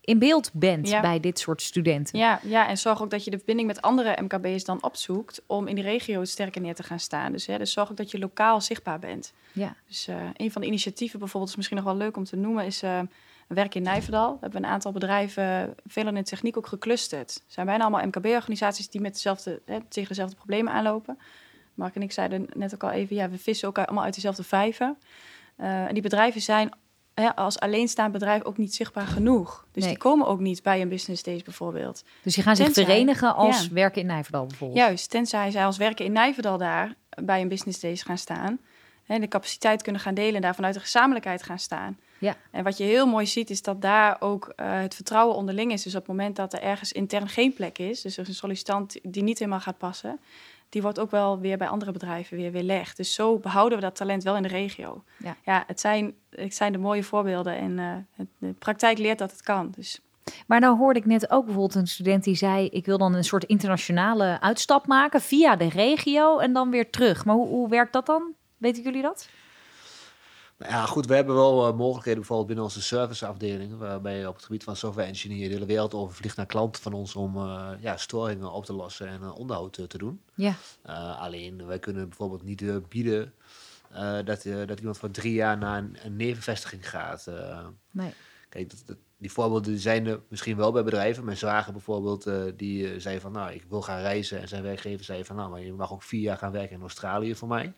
[0.09, 1.01] in beeld bent ja.
[1.01, 2.19] bij dit soort studenten.
[2.19, 5.67] Ja, ja, en zorg ook dat je de verbinding met andere MKB's dan opzoekt om
[5.67, 7.33] in die regio sterker neer te gaan staan.
[7.33, 9.33] Dus, hè, dus zorg ook dat je lokaal zichtbaar bent.
[9.53, 9.77] Ja.
[9.87, 12.65] Dus uh, een van de initiatieven bijvoorbeeld, is misschien nog wel leuk om te noemen,
[12.65, 13.01] is uh,
[13.49, 14.33] werk in Nijverdal.
[14.33, 17.35] We hebben een aantal bedrijven, veel in de techniek ook geclusterd.
[17.35, 21.19] Er zijn bijna allemaal MKB-organisaties die met dezelfde, hè, tegen dezelfde problemen aanlopen.
[21.75, 24.43] Mark en ik zeiden net ook al even, ja, we vissen ook allemaal uit dezelfde
[24.43, 24.97] vijven.
[25.61, 26.73] Uh, en die bedrijven zijn
[27.35, 29.67] als alleenstaand bedrijf ook niet zichtbaar genoeg.
[29.73, 29.93] Dus nee.
[29.93, 32.05] die komen ook niet bij een business days bijvoorbeeld.
[32.23, 33.73] Dus die gaan zich verenigen als ja.
[33.73, 34.81] werken in Nijverdal bijvoorbeeld.
[34.81, 38.59] Juist, tenzij zij als werken in Nijverdal daar bij een business days gaan staan.
[39.05, 41.99] Hè, de capaciteit kunnen gaan delen en daar vanuit de gezamenlijkheid gaan staan.
[42.19, 42.37] Ja.
[42.51, 45.83] En wat je heel mooi ziet is dat daar ook uh, het vertrouwen onderling is.
[45.83, 48.35] Dus op het moment dat er ergens intern geen plek is, dus er is een
[48.35, 50.21] sollicitant die niet helemaal gaat passen,
[50.69, 52.97] die wordt ook wel weer bij andere bedrijven weer weerlegd.
[52.97, 55.05] Dus zo behouden we dat talent wel in de regio.
[55.17, 59.19] Ja, ja het, zijn, het zijn de mooie voorbeelden en uh, het, de praktijk leert
[59.19, 59.73] dat het kan.
[59.77, 60.01] Dus.
[60.47, 63.25] Maar nou hoorde ik net ook bijvoorbeeld een student die zei: Ik wil dan een
[63.25, 67.25] soort internationale uitstap maken via de regio en dan weer terug.
[67.25, 68.33] Maar hoe, hoe werkt dat dan?
[68.57, 69.29] Weten jullie dat?
[70.59, 74.35] Nou ja, goed, we hebben wel uh, mogelijkheden bijvoorbeeld binnen onze serviceafdeling, waarbij je op
[74.35, 77.71] het gebied van software engineer de hele wereld overvliegt naar klanten van ons om uh,
[77.81, 80.21] ja, storingen op te lossen en uh, onderhoud te doen.
[80.35, 80.55] Ja.
[81.19, 83.35] alleen, wij kunnen bijvoorbeeld niet bieden
[84.25, 87.27] dat, dat iemand voor drie jaar naar een, een nevenvestiging gaat.
[87.91, 88.13] nee.
[88.49, 91.25] Kijk, dat, dat, die voorbeelden zijn er misschien wel bij bedrijven.
[91.25, 94.41] Mijn zwager bijvoorbeeld, die zei van, nou, ik wil gaan reizen.
[94.41, 96.81] En zijn werkgever zei van, nou, maar je mag ook vier jaar gaan werken in
[96.81, 97.73] Australië voor mij.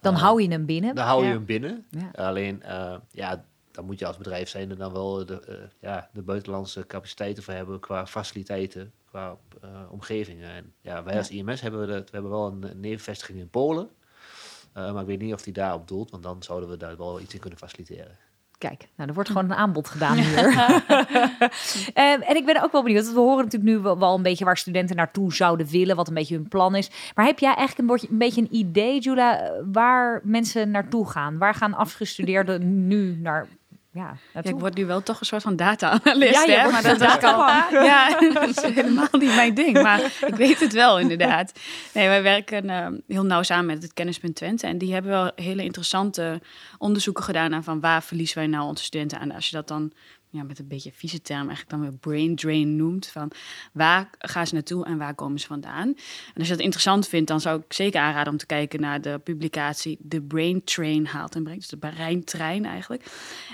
[0.00, 0.94] Dan uh, hou je hem binnen.
[0.94, 1.34] Dan hou je ja.
[1.34, 1.86] hem binnen.
[1.90, 2.10] Ja.
[2.24, 6.10] Alleen, uh, ja, dan moet je als bedrijf zijn er dan wel de, uh, ja,
[6.12, 9.36] de buitenlandse capaciteiten voor hebben qua faciliteiten, qua
[9.90, 10.50] omgevingen.
[10.50, 13.90] En ja, wij als IMS hebben we, dat, we hebben wel een nevenvestiging in Polen.
[14.72, 17.34] maar ik weet niet of die daarop doelt, want dan zouden we daar wel iets
[17.34, 18.16] in kunnen faciliteren.
[18.58, 20.44] Kijk, nou, er wordt gewoon een aanbod gedaan hier.
[21.94, 24.22] um, en ik ben ook wel benieuwd, want we horen natuurlijk nu wel, wel, een
[24.22, 26.90] beetje waar studenten naartoe zouden willen, wat een beetje hun plan is.
[27.14, 31.38] Maar heb jij eigenlijk een, een beetje een idee, Jula, waar mensen naartoe gaan?
[31.38, 33.46] Waar gaan afgestudeerden nu naar,
[33.98, 36.70] ja, Ja, ik word nu wel toch een soort van data-analyst, Ja, hè?
[36.70, 37.84] Maar dat, data-man.
[37.84, 39.82] Ja, dat is helemaal niet mijn ding.
[39.82, 41.52] Maar ik weet het wel, inderdaad.
[41.94, 44.66] Nee, wij werken eh, heel nauw samen met het Kennispunt Twente.
[44.66, 46.40] En die hebben wel hele interessante
[46.78, 47.50] onderzoeken gedaan...
[47.50, 49.32] naar van waar verliezen wij nou onze studenten aan.
[49.32, 49.92] Als je dat dan
[50.30, 53.06] ja, met een beetje vieze term eigenlijk dan weer brain drain noemt.
[53.06, 53.30] Van
[53.72, 55.86] waar gaan ze naartoe en waar komen ze vandaan?
[55.88, 59.00] En als je dat interessant vindt, dan zou ik zeker aanraden om te kijken naar
[59.00, 61.60] de publicatie The Brain Train haalt en brengt.
[61.60, 63.04] Dus de breintrein eigenlijk.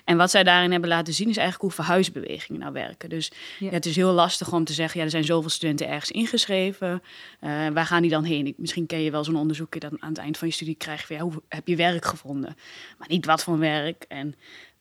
[0.05, 3.09] En wat zij daarin hebben laten zien is eigenlijk hoe verhuisbewegingen nou werken.
[3.09, 3.67] Dus Ja.
[3.67, 7.03] ja, het is heel lastig om te zeggen, ja, er zijn zoveel studenten ergens ingeschreven.
[7.41, 8.47] Eh, waar gaan die dan heen?
[8.47, 11.01] Ik- Misschien ken je wel zo'n onderzoekje dat aan het eind van je studie krijg
[11.01, 12.57] je van, ja, hoe heb je werk gevonden?
[12.99, 14.35] Maar niet wat voor werk en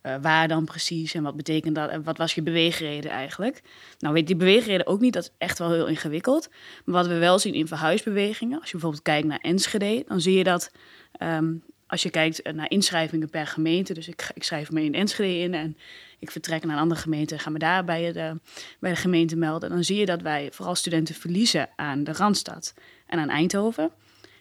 [0.03, 3.61] eh, waar dan precies en wat betekent dat en wat was je beweegreden eigenlijk?
[3.99, 6.49] Nou weet die beweegreden ook niet, dat is echt wel heel ingewikkeld.
[6.85, 10.37] Maar wat we wel zien in verhuisbewegingen, als je bijvoorbeeld kijkt naar Enschede, dan zie
[10.37, 10.71] je dat
[11.11, 11.53] ehm,
[11.87, 15.37] als je kijkt eh, naar inschrijvingen per gemeente, dus ik, ik schrijf me in Enschede
[15.37, 15.77] in en
[16.19, 18.39] ik vertrek naar een andere gemeente en ga me daar bij de,
[18.79, 22.73] bij de gemeente melden, dan zie je dat wij vooral studenten verliezen aan de Randstad
[23.05, 23.91] en aan Eindhoven.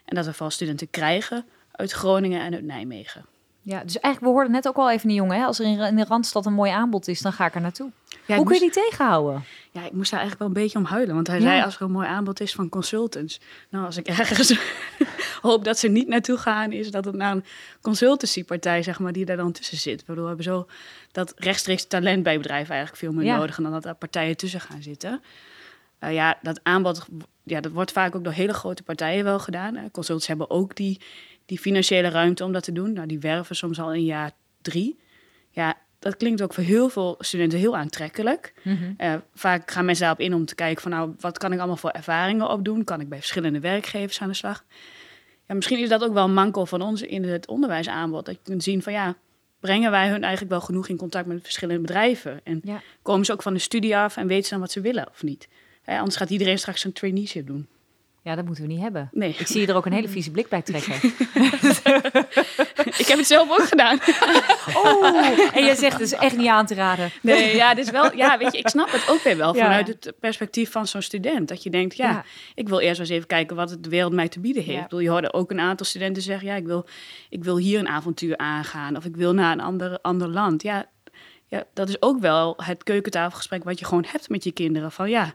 [0.05, 3.32] En dat we vooral studenten krijgen uit Groningen en uit Nijmegen.
[3.65, 5.45] Ja, dus eigenlijk, we hoorden net ook al even die jongen, hè?
[5.45, 7.91] als er in, de Randstad een mooi aanbod is, dan ga ik er naartoe.
[8.25, 9.43] Ja, Hoe kun je die tegenhouden?
[9.71, 11.15] Ja, ik moest daar eigenlijk wel een beetje om huilen.
[11.15, 11.43] Want hij Ja.
[11.43, 13.39] zei als er een mooi aanbod is van consultants.
[13.69, 14.59] Nou, als ik ergens
[15.41, 17.43] hoop dat ze niet naartoe gaan, is dat het naar een
[17.81, 19.99] consultancypartij, zeg maar, die daar dan tussen zit.
[20.01, 20.67] Ik bedoel, we hebben zo
[21.11, 23.37] dat rechtstreeks talent bij bedrijven eigenlijk veel meer Ja.
[23.37, 25.21] nodig dan dat daar partijen tussen gaan zitten.
[25.99, 27.05] Eh, ja, dat aanbod,
[27.43, 29.73] ja, dat wordt vaak ook door hele grote partijen wel gedaan.
[29.75, 31.01] Consultants hebben ook die,
[31.53, 32.93] die financiële ruimte om dat te doen.
[32.93, 34.99] Nou, die werven soms al in jaar drie.
[35.49, 38.53] Ja, dat klinkt ook voor heel veel studenten heel aantrekkelijk.
[38.97, 41.77] Eh, vaak gaan mensen daarop in om te kijken van nou, wat kan ik allemaal
[41.77, 42.83] voor ervaringen opdoen?
[42.83, 44.65] Kan ik bij verschillende werkgevers aan de slag?
[45.47, 48.25] Ja, misschien is dat ook wel een manko van ons in het onderwijsaanbod.
[48.25, 49.15] Dat je kunt zien van ja,
[49.59, 52.39] brengen wij hun eigenlijk wel genoeg in contact met verschillende bedrijven?
[52.43, 52.81] En Ja.
[53.01, 55.23] komen ze ook van de studie af en weten ze dan wat ze willen of
[55.23, 55.47] niet?
[55.81, 57.67] Hè, anders gaat iedereen straks een traineeship doen.
[58.23, 59.09] Ja, dat moeten we niet hebben.
[59.11, 60.93] Nee, Ik zie je er ook een hele vieze blik bij trekken.
[62.97, 63.99] ik heb het zelf ook gedaan.
[64.75, 67.11] Oh, en je zegt dus echt niet aan te raden.
[67.21, 69.63] Nee, ja, dit is wel, ja, weet je, ik snap het ook weer wel Ja.
[69.63, 71.47] vanuit het perspectief van zo'n student.
[71.47, 72.23] Dat je denkt, ja, Ja.
[72.55, 74.75] ik wil eerst wel eens even kijken wat het de wereld mij te bieden heeft.
[74.75, 74.83] Ja.
[74.83, 76.85] Ik bedoel, je hoorde ook een aantal studenten zeggen, ja, ik wil,
[77.29, 80.63] ik wil hier een avontuur aangaan of ik wil naar een ander, ander land.
[80.63, 80.85] Ja,
[81.47, 84.91] ja, dat is ook wel het keukentafelgesprek wat je gewoon hebt met je kinderen.
[84.91, 85.33] Van ja,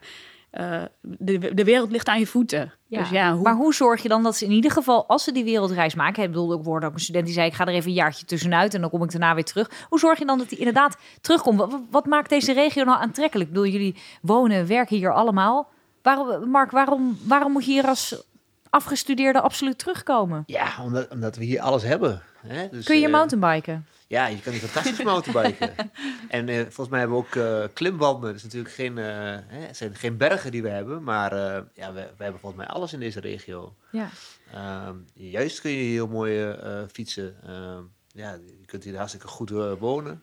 [0.50, 2.72] eh, de, de wereld ligt aan je voeten.
[2.86, 2.98] Ja.
[2.98, 5.32] Dus ja, hoe, Maar hoe zorg je dan dat ze in ieder geval, als ze
[5.32, 6.22] die wereldreis maken...
[6.22, 7.46] Ik bedoel, ik hoorde ook een student die zei...
[7.46, 9.70] ik ga er even een jaartje tussenuit en dan kom ik daarna weer terug.
[9.88, 11.58] Hoe zorg je dan dat die inderdaad terugkomt?
[11.58, 13.48] Wat, wat maakt deze regio nou aantrekkelijk?
[13.48, 15.68] Ik bedoel, jullie wonen en werken hier allemaal.
[16.02, 18.22] Waarom, Mark, waarom, waarom moet je hier als
[18.70, 20.42] afgestudeerde absoluut terugkomen?
[20.46, 22.22] Ja, omdat, omdat we hier alles hebben.
[22.46, 22.68] Hè?
[22.68, 23.86] Dus, Kun je eh, mountainbiken?
[24.08, 25.74] Ja, je kan hier fantastisch mountainbiken.
[26.28, 28.28] en eh, volgens mij hebben we ook eh, klimwanden.
[28.28, 29.04] Het is natuurlijk geen, eh,
[29.46, 31.34] hè, het zijn geen bergen die we hebben, maar
[31.74, 33.74] ja, we, we hebben volgens mij alles in deze regio.
[33.90, 34.08] Ja.
[34.52, 36.56] Ehm, juist kun je hier heel mooi
[36.92, 37.36] fietsen.
[37.46, 40.22] Ehm, ja, je kunt hier hartstikke goed wonen.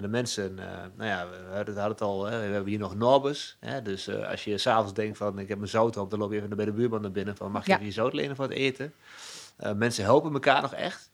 [0.00, 0.54] De mensen,
[0.96, 3.56] nou ja, we hadden, het al, hè, we hebben hier nog Norbus.
[3.60, 6.36] Hè, dus als je s'avonds denkt van, ik heb mijn zout op, dan loop je
[6.36, 7.74] even bij de buurman naar binnen van, mag je Ja.
[7.74, 8.92] even je zout lenen voor het eten?
[9.76, 11.09] Mensen helpen elkaar nog echt.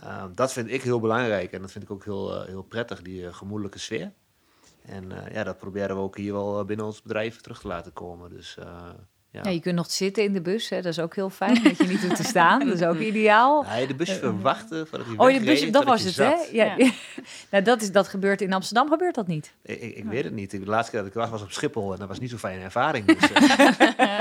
[0.00, 3.02] Ehm, dat vind ik heel belangrijk en dat vind ik ook heel, eh, heel prettig,
[3.02, 4.12] die eh, gemoedelijke sfeer.
[4.82, 7.92] En eh, ja, dat proberen we ook hier wel binnen ons bedrijf terug te laten
[7.92, 8.30] komen.
[8.30, 8.58] Dus
[9.34, 9.40] ja.
[9.42, 10.76] Ja, je kunt nog zitten in de bus, hè?
[10.76, 11.62] dat is ook heel fijn.
[11.62, 13.62] Dat je niet hoeft te staan, dat is ook ideaal.
[13.62, 16.34] Nee, de bus verwachten voordat hij Oh, de bus, dat was het, hè?
[16.52, 16.74] Ja.
[16.76, 16.90] Ja.
[17.50, 19.54] nou, dat, is, dat gebeurt in Amsterdam, gebeurt dat niet?
[19.62, 20.50] Ik, ik, ik weet het niet.
[20.50, 22.62] De laatste keer dat ik was, was op Schiphol en dat was niet zo'n fijne
[22.62, 23.04] ervaring.
[23.06, 24.20] Dus, eh,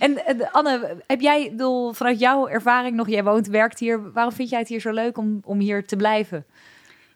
[0.04, 4.32] En eh, Anne, heb jij, bedoel, vanuit jouw ervaring nog, jij woont, werkt hier, waarom
[4.32, 6.44] vind jij het hier zo leuk om, om hier te blijven?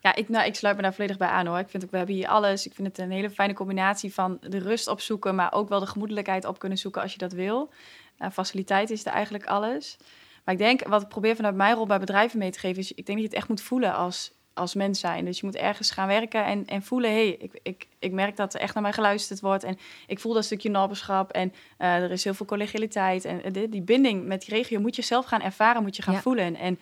[0.03, 1.59] Ja, ik, nou, ik sluit me daar volledig bij aan hoor.
[1.59, 2.67] Ik vind ook, we hebben hier alles.
[2.67, 5.87] Ik vind het een hele fijne combinatie van de rust opzoeken, maar ook wel de
[5.87, 7.71] gemoedelijkheid op kunnen zoeken als je dat wil.
[8.19, 9.97] Uh, faciliteit is er eigenlijk alles.
[10.45, 12.91] Maar ik denk, wat ik probeer vanuit mijn rol bij bedrijven mee te geven, is
[12.93, 15.25] ik denk dat je het echt moet voelen als, als mens zijn.
[15.25, 18.37] Dus je moet ergens gaan werken en, en voelen, hé, hey, ik, ik, ik merk
[18.37, 19.65] dat er echt naar mij geluisterd wordt.
[19.65, 23.25] En ik voel dat stukje naberschap en eh, er is heel veel collegialiteit.
[23.25, 26.03] En eh, die, die binding met die regio moet je zelf gaan ervaren, moet je
[26.03, 26.21] gaan Ja.
[26.21, 26.57] voelen.
[26.57, 26.79] En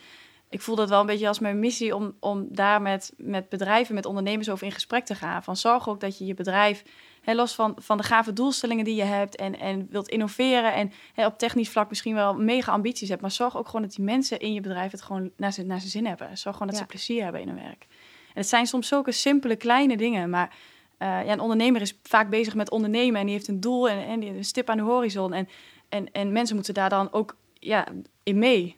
[0.51, 3.95] ik voel dat wel een beetje als mijn missie om, om daar met, met bedrijven,
[3.95, 5.43] met ondernemers over in gesprek te gaan.
[5.43, 6.83] Van zorg ook dat je je bedrijf,
[7.21, 10.93] hè, los van, van de gave doelstellingen die je hebt en, en wilt innoveren en
[11.15, 14.05] hè, op technisch vlak misschien wel mega ambities hebt, maar zorg ook gewoon dat die
[14.05, 16.39] mensen in je bedrijf het gewoon naar zijn, naar zijn zin hebben.
[16.39, 16.83] Zorg gewoon dat Ja.
[16.83, 17.87] ze plezier hebben in hun werk.
[18.29, 20.55] En het zijn soms zulke simpele kleine dingen, maar
[20.99, 24.07] eh, ja, een ondernemer is vaak bezig met ondernemen en die heeft een doel en,
[24.07, 25.33] en een stip aan de horizon.
[25.33, 25.49] En,
[25.89, 27.87] en, en mensen moeten daar dan ook ja,
[28.23, 28.77] in mee.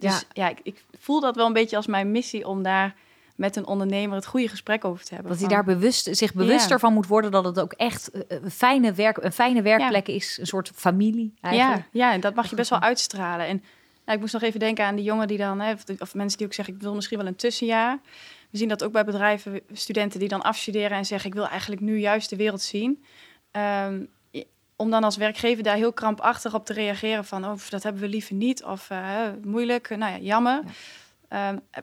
[0.00, 2.94] Dus ja, ik, ik voel dat wel een beetje als mijn missie om daar
[3.36, 5.32] met een ondernemer het goede gesprek over te hebben.
[5.32, 6.78] Dat hij daar bewust, zich bewuster Ja.
[6.78, 10.38] van moet worden dat het ook echt eh, een fijne, werk, een fijne werkplek is.
[10.38, 11.84] Een soort familie eigenlijk.
[11.92, 13.46] Ja, ja, en dat mag je best wel uitstralen.
[13.46, 13.62] En
[14.06, 16.46] ja, ik moest nog even denken aan die jongen die dan, hè, of, mensen die
[16.46, 17.98] ook zeggen, ik wil misschien wel een tussenjaar.
[18.50, 21.80] We zien dat ook bij bedrijven, studenten die dan afstuderen en zeggen, ik wil eigenlijk
[21.80, 23.04] nu juist de wereld zien.
[23.56, 24.08] I-
[24.80, 28.08] om dan als werkgever daar heel krampachtig op te reageren van, oh, dat hebben we
[28.08, 30.62] liever niet, of eh, moeilijk, nou ja, jammer.
[31.28, 31.82] Ehm, eh,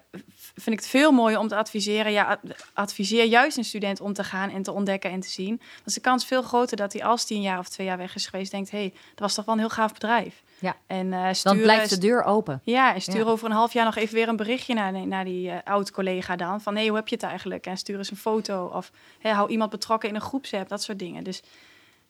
[0.55, 2.11] vind ik het veel mooier om te adviseren.
[2.11, 2.39] Ja, ad-
[2.73, 5.55] adviseer juist een student om te gaan en te ontdekken en te zien.
[5.57, 7.97] Dan is de kans veel groter dat hij als hij een jaar of twee jaar
[7.97, 10.43] weg is geweest, denkt: hé, hey, dat was toch wel een heel gaaf bedrijf.
[10.59, 10.75] Ja.
[10.87, 12.61] En eh Dan blijft de deur open.
[12.63, 13.31] Ja, en stuur Ja.
[13.31, 16.61] over een half jaar nog even weer een berichtje naar, naar die eh, oud-collega dan.
[16.61, 17.65] Van hé, hey, hoe heb je het eigenlijk?
[17.65, 18.65] En stuur eens een foto.
[18.65, 21.23] Of hey, hou iemand betrokken in een groepsapp, dat soort dingen.
[21.23, 21.41] Dus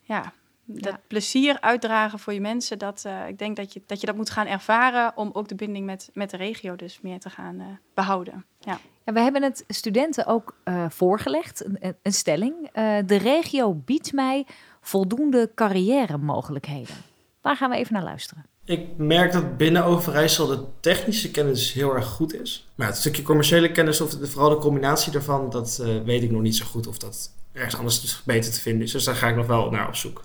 [0.01, 0.33] ja,
[0.69, 0.99] dat Ja.
[1.07, 4.29] plezier uitdragen voor je mensen, dat, eh, ik denk dat je, dat je dat moet
[4.29, 7.65] gaan ervaren om ook de binding met, met de regio dus meer te gaan eh,
[7.93, 8.45] behouden.
[8.59, 8.79] Ja.
[9.05, 12.69] Ja, we hebben het studenten ook eh, voorgelegd, een, een- een stelling.
[12.71, 14.45] Eh, de regio biedt mij
[14.81, 16.95] voldoende carrière mogelijkheden.
[17.41, 18.45] Daar gaan we even naar luisteren.
[18.65, 22.67] Ik merk dat binnen Overijssel de technische kennis heel erg goed is.
[22.75, 26.31] Maar het stukje commerciële kennis, of de, vooral de combinatie daarvan, dat eh, weet ik
[26.31, 28.91] nog niet zo goed of dat ergens anders dus beter te vinden is.
[28.91, 30.23] Dus daar ga ik nog wel naar op zoek.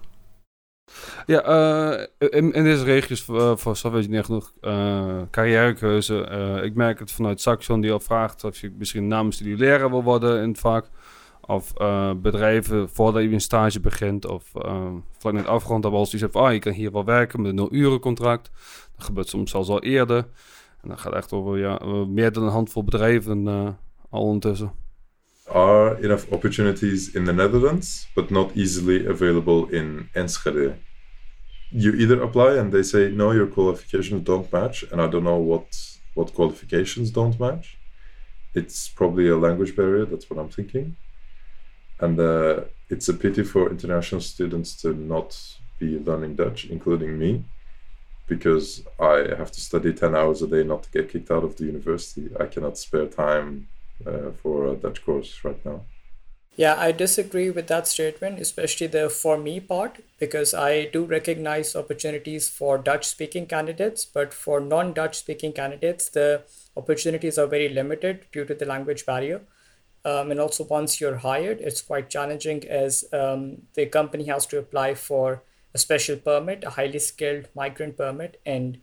[1.26, 6.24] Ja, eh, in, in deze regio's uh, voor software engineer genoeg eh, carrièrekeuze.
[6.24, 10.02] Eh, ik merk het vanuit Saxion die al vraagt of je misschien namens leraar wil
[10.02, 10.88] worden in het vak.
[11.40, 14.26] Of eh, bedrijven voordat je een stage begint.
[14.26, 14.44] Of
[15.18, 17.56] vlak net afgerond hebben als die zegt, ah, je kan hier wel werken met een
[17.56, 18.50] nul uren contract.
[18.96, 20.26] Dat gebeurt soms zelfs al eerder.
[20.82, 23.46] En dat gaat echt over ja, meer dan een handvol bedrijven
[24.10, 24.72] al ondertussen.
[25.54, 30.76] Are enough opportunities in the Netherlands, but not easily available in Enschede.
[31.70, 35.36] You either apply and they say no, your qualifications don't match, and I don't know
[35.36, 35.66] what
[36.14, 37.76] what qualifications don't match.
[38.54, 40.06] It's probably a language barrier.
[40.06, 40.96] That's what I'm thinking,
[42.00, 45.38] and uh, it's a pity for international students to not
[45.78, 47.44] be learning Dutch, including me,
[48.26, 51.56] because I have to study ten hours a day not to get kicked out of
[51.56, 52.30] the university.
[52.40, 53.68] I cannot spare time
[54.42, 55.82] for a Dutch course right now.
[56.54, 61.74] Yeah, I disagree with that statement, especially the for me part, because I do recognize
[61.74, 66.42] opportunities for Dutch speaking candidates, but for non Dutch speaking candidates, the
[66.76, 69.40] opportunities are very limited due to the language barrier.
[70.04, 74.58] Um, and also, once you're hired, it's quite challenging as um, the company has to
[74.58, 78.78] apply for a special permit, a highly skilled migrant permit, and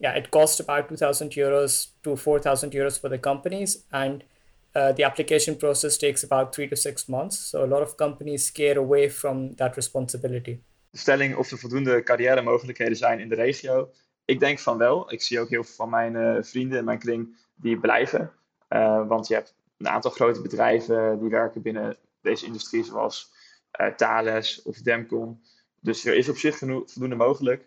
[0.00, 3.84] yeah, it costs about 2,000 euros to 4,000 euros for the companies.
[3.92, 4.24] And
[4.74, 7.48] uh, the application process takes about three to six months.
[7.48, 10.60] So a lot of companies scare away from that responsibility.
[10.90, 13.90] De stelling of er voldoende carrière mogelijkheden zijn in de regio.
[14.24, 15.12] Ik denk van wel.
[15.12, 18.32] Ik zie ook heel veel van mijn uh, vrienden en mijn kring die blijven.
[18.68, 23.32] Uh, want je hebt een aantal grote bedrijven die werken binnen deze industrie, zoals
[23.80, 25.42] uh, Thales of Demcon.
[25.80, 27.66] Dus er is op zich genoeg, voldoende mogelijk.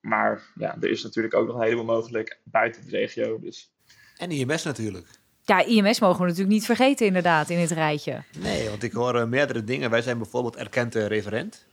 [0.00, 3.38] Maar ja, er is natuurlijk ook nog een heleboel mogelijk buiten de regio.
[3.38, 3.72] Dus.
[4.16, 5.06] En IMS natuurlijk.
[5.46, 8.22] Ja, IMS mogen we natuurlijk niet vergeten inderdaad in het rijtje.
[8.38, 9.90] Nee, want ik hoor uh, meerdere dingen.
[9.90, 11.64] Wij zijn bijvoorbeeld erkend uh, referent.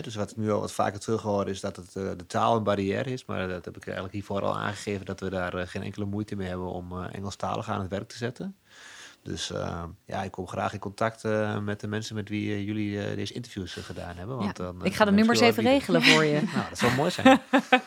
[0.00, 2.62] Dus wat ik nu al wat vaker terughoor is dat het, uh, de taal een
[2.62, 3.24] barrière is.
[3.24, 6.48] Maar dat heb ik eigenlijk hiervoor al aangegeven dat we daar geen enkele moeite mee
[6.48, 8.56] hebben om Engelstalig aan het werk te zetten.
[9.26, 12.66] Dus uh, ja, ik kom graag in contact uh, met de mensen met wie uh,
[12.66, 14.36] jullie deze interviews gedaan hebben.
[14.36, 16.40] Want ja, dan, ik ga de nummers even regelen voor je.
[16.54, 17.40] nou, dat zou mooi zijn.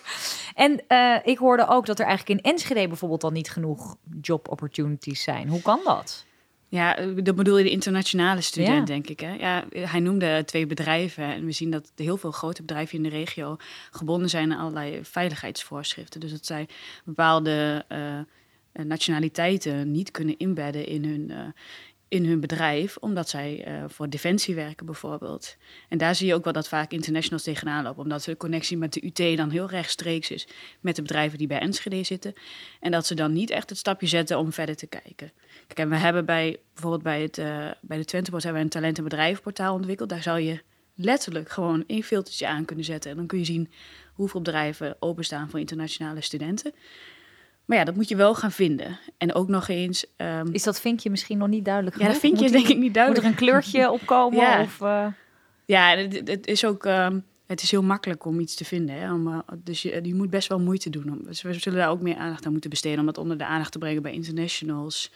[0.65, 0.83] en
[1.23, 5.47] ik hoorde ook dat er eigenlijk in Enschede bijvoorbeeld al niet genoeg job opportunities zijn.
[5.47, 6.25] Hoe kan dat?
[6.69, 8.85] Ja, dat bedoel je de internationale student, ja.
[8.85, 9.19] denk ik.
[9.19, 9.33] Hè?
[9.33, 11.23] Ja, hij noemde twee bedrijven.
[11.23, 13.57] En we zien dat heel veel grote bedrijven in de regio
[13.91, 16.19] gebonden zijn aan allerlei veiligheidsvoorschriften.
[16.19, 16.67] Dus dat zij
[17.03, 18.19] bepaalde uh,
[18.73, 21.37] nationaliteiten niet kunnen inbedden in hun, uh,
[22.07, 25.57] in hun bedrijf, omdat zij uh, voor defensie werken bijvoorbeeld.
[25.89, 28.93] En daar zie je ook wel dat vaak internationals tegenaan lopen, omdat de connectie met
[28.93, 30.47] de UT dan heel rechtstreeks is
[30.79, 32.33] met de bedrijven die bij Enschede zitten.
[32.79, 35.31] En dat ze dan niet echt het stapje zetten om verder te kijken.
[35.67, 37.35] Kijk, en we hebben bij bijvoorbeeld bij, het,
[37.81, 40.09] bij de Twentebos hebben we een talent- en bedrijvenportaal ontwikkeld.
[40.09, 40.61] Daar zou je
[41.01, 43.11] letterlijk gewoon één filtertje aan kunnen zetten.
[43.11, 43.69] En dan kun je zien
[44.13, 46.73] hoeveel bedrijven openstaan voor internationale studenten.
[47.69, 48.99] Maar ja, dat moet je wel gaan vinden.
[49.17, 50.05] En ook nog eens...
[50.17, 52.13] Um, is dat vinkje misschien nog niet duidelijk genoeg?
[52.13, 53.25] Ja, dat vind je denk ik niet duidelijk.
[53.25, 54.39] Moet er een kleurtje opkomen?
[54.45, 54.61] ja.
[54.61, 55.05] Of, uh...
[55.65, 56.85] ja, het, het, is ook...
[56.85, 58.95] Um, het is heel makkelijk om iets te vinden.
[58.95, 59.13] Hè?
[59.13, 61.11] Om, uh, dus je, je moet best wel moeite doen.
[61.11, 62.99] Om, dus we zullen daar ook meer aandacht aan moeten besteden...
[62.99, 65.11] om dat onder de aandacht te brengen bij internationals.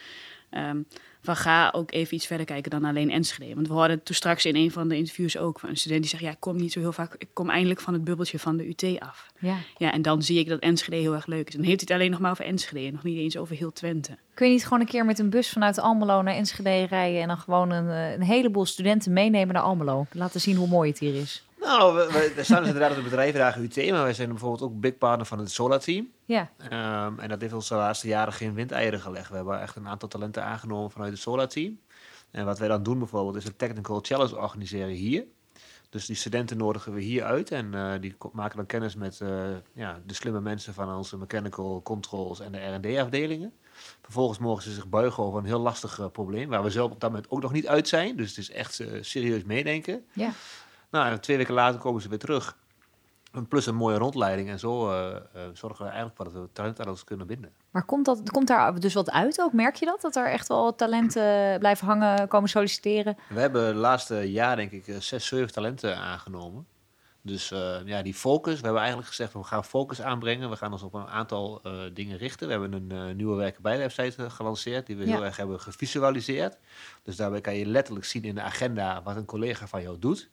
[0.49, 0.81] ehm,
[1.23, 3.55] van ga ook even iets verder kijken dan alleen Enschede.
[3.55, 6.09] Want we hoorden toen straks in een van de interviews ook van een student die
[6.09, 8.57] zegt, ja, ik kom niet zo heel vaak, ik kom eindelijk van het bubbeltje van
[8.57, 9.31] de UT af.
[9.39, 9.57] Ja.
[9.77, 11.55] Ja, en dan zie ik dat Enschede heel erg leuk is.
[11.55, 13.71] Dan heeft hij het alleen nog maar over Enschede en nog niet eens over heel
[13.71, 14.17] Twente.
[14.33, 17.27] Kun je niet gewoon een keer met een bus vanuit Almelo naar Enschede rijden en
[17.27, 20.05] dan gewoon een, eh, een heleboel studenten meenemen naar Almelo?
[20.11, 21.43] Laten zien hoe mooi het hier is.
[21.63, 24.61] Nou, we, we, we staan dus inderdaad op de bedrijvendagen UT, maar wij zijn bijvoorbeeld
[24.61, 26.11] ook big partner van het Solar Team.
[26.25, 26.51] Ja.
[26.57, 29.29] Ehm, en dat heeft ons de laatste jaren geen windeieren gelegd.
[29.29, 31.79] We hebben echt een aantal talenten aangenomen vanuit het Solar Team.
[32.31, 35.25] En wat wij dan doen bijvoorbeeld is een technical challenge organiseren hier.
[35.93, 39.29] Dus die studenten nodigen we hier uit en eh, die maken dan kennis met eh,
[39.73, 43.53] ja, de slimme mensen van onze mechanical controls en de R&D afdelingen.
[44.01, 46.99] Vervolgens mogen ze zich buigen over een heel lastig eh, probleem, waar we zelf op
[46.99, 48.15] dat moment ook nog niet uit zijn.
[48.15, 50.05] Dus het is echt serieus meedenken.
[50.13, 50.31] Ja.
[50.93, 52.57] Nou, en twee weken later komen ze weer terug.
[53.31, 55.21] En Plus een mooie rondleiding en zo eh, eh,
[55.53, 57.51] zorgen we eigenlijk voor dat we talent aan ons kunnen binden.
[57.71, 59.53] Maar komt, dat, komt daar dus wat uit ook?
[59.53, 60.01] Merk je dat?
[60.01, 63.17] Dat er echt wel talenten blijven hangen, komen solliciteren?
[63.29, 66.65] We hebben de laatste jaar denk ik eh, zes, zeven talenten aangenomen.
[67.21, 67.49] Dus
[67.85, 68.55] ja, die focus.
[68.55, 70.49] We hebben eigenlijk gezegd, we gaan focus aanbrengen.
[70.49, 71.61] We gaan ons op een aantal
[71.93, 72.47] dingen richten.
[72.47, 75.11] We hebben een nieuwe werken bij website gelanceerd, die we Ja.
[75.11, 76.57] heel erg hebben gevisualiseerd.
[77.03, 80.29] Dus daarbij kan je letterlijk zien in de agenda wat een collega van jou doet.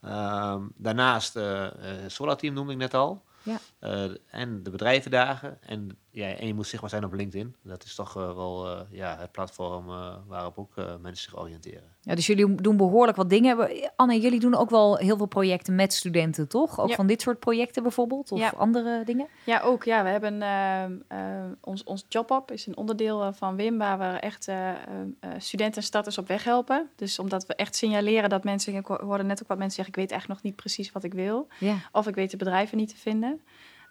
[0.00, 1.66] Ehm, daarnaast eh
[2.06, 3.24] Solar Team noemde ik net al.
[3.42, 3.58] Ja.
[3.78, 5.62] Eh, en de bedrijvendagen.
[5.62, 7.54] En, ja, en je moet zichtbaar zijn op LinkedIn.
[7.62, 11.38] Dat is toch eh, wel eh, ja, het platform eh, waarop ook eh, mensen zich
[11.40, 11.94] oriënteren.
[12.00, 13.70] Ja, dus jullie doen behoorlijk wat dingen.
[13.96, 16.80] Anne, jullie doen ook wel heel veel projecten met studenten, toch?
[16.80, 16.94] Ook Ja.
[16.94, 18.32] van dit soort projecten bijvoorbeeld?
[18.32, 18.52] Of Ja.
[18.56, 19.26] andere dingen?
[19.44, 19.84] Ja, ook.
[19.84, 24.04] Ja, we hebben ehm, eh, ons, ons job-up is een onderdeel van WIM waar we
[24.04, 24.76] echt eh, eh,
[25.20, 26.88] eh, studenten en starters op weg helpen.
[26.96, 29.94] Dus omdat we echt signaleren dat mensen, ik ho- hoorde net ook wat mensen zeggen,
[29.94, 31.46] ik weet eigenlijk nog niet precies wat ik wil.
[31.60, 31.76] Ja.
[31.92, 33.40] Of ik weet de bedrijven niet te vinden.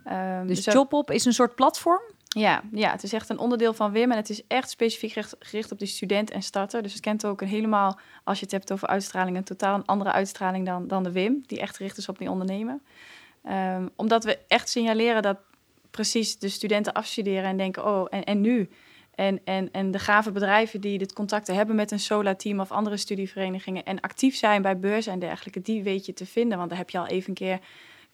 [0.06, 2.02] Ehm, Dus we- JobOp is een soort platform?
[2.28, 5.36] ja, ja, het is echt een onderdeel van WIM en het is echt specifiek gericht,
[5.40, 6.84] gericht op die student en starter.
[6.84, 9.86] Dus het kent ook een helemaal, als je het hebt over uitstraling, een totaal een
[9.86, 12.80] andere uitstraling dan, dan de WIM, die echt gericht is op die ondernemer.
[13.44, 15.38] Ehm, omdat we echt signaleren dat
[15.92, 18.70] precies de studenten afstuderen en denken, oh, en, en nu?
[19.16, 22.98] En, en, en de gave bedrijven die dit contacten hebben met een SOLA-team of andere
[22.98, 26.58] studieverenigingen en actief zijn bij beurzen en dergelijke, die weet je te vinden.
[26.58, 27.60] Want daar heb je al even een keer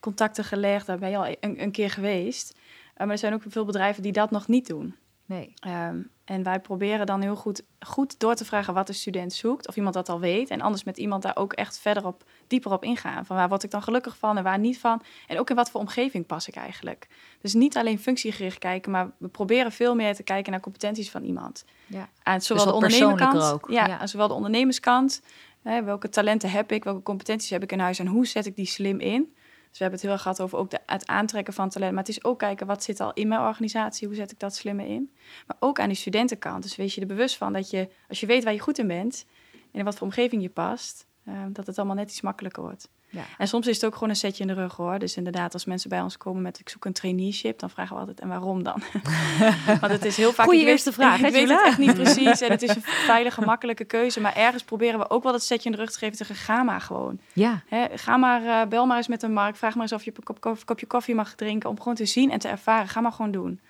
[0.02, 2.54] contacten gelegd, daar ben je al een, een keer geweest.
[2.54, 4.94] Uh, maar er zijn ook veel bedrijven die dat nog niet doen.
[5.26, 5.54] Nee.
[5.60, 9.68] Ehm, en wij proberen dan heel goed, goed door te vragen wat de student zoekt,
[9.68, 10.50] of iemand dat al weet.
[10.50, 13.26] En anders met iemand daar ook echt verder op, dieper op ingaan.
[13.26, 15.02] Van waar word ik dan gelukkig van en waar niet van.
[15.26, 17.08] En ook in wat voor omgeving pas ik eigenlijk.
[17.40, 21.22] Dus niet alleen functiegericht kijken, maar we proberen veel meer te kijken naar competenties van
[21.22, 21.64] iemand.
[21.86, 22.08] Ja.
[22.22, 23.98] Aan zowel Dus de persoonlijker ondernemerkant, ook, Ja, ja.
[23.98, 25.22] aan zowel de ondernemerskant.
[25.62, 28.56] Hè, welke talenten heb ik, welke competenties heb ik in huis en hoe zet ik
[28.56, 29.34] die slim in?
[29.72, 31.92] Dus we hebben het heel erg gehad over ook de, het aantrekken van talent.
[31.92, 34.06] Maar het is ook kijken, wat zit al in mijn organisatie?
[34.06, 35.12] Hoe zet ik dat slimmer in?
[35.46, 36.62] Maar ook aan die studentenkant.
[36.62, 38.86] Dus wees je er bewust van dat je, als je weet waar je goed in
[38.86, 39.26] bent...
[39.52, 41.06] en in wat voor omgeving je past...
[41.24, 42.88] eh, dat het allemaal net iets makkelijker wordt.
[43.08, 43.22] Ja.
[43.38, 44.98] En soms is het ook gewoon een setje in de rug, hoor.
[44.98, 46.58] Dus inderdaad, als mensen bij ons komen met...
[46.58, 48.20] ik zoek een traineeship, dan vragen we altijd...
[48.20, 48.82] en waarom dan?
[49.80, 50.46] Want het is heel vaak...
[50.46, 52.40] Goeie weet- eerste vraag, Ik weet het echt niet precies.
[52.40, 54.20] En het is een veilige, makkelijke keuze.
[54.20, 56.16] Maar ergens proberen we ook wel dat setje in de rug te geven...
[56.16, 57.20] tegen ga maar gewoon.
[57.32, 57.62] Ja.
[57.94, 59.58] Ga maar, eh, bel maar eens met een markt.
[59.58, 61.70] Vraag maar eens of je een kop, kop- kopje koffie mag drinken.
[61.70, 62.88] Om gewoon te zien en te ervaren.
[62.88, 63.60] Ga maar gewoon doen.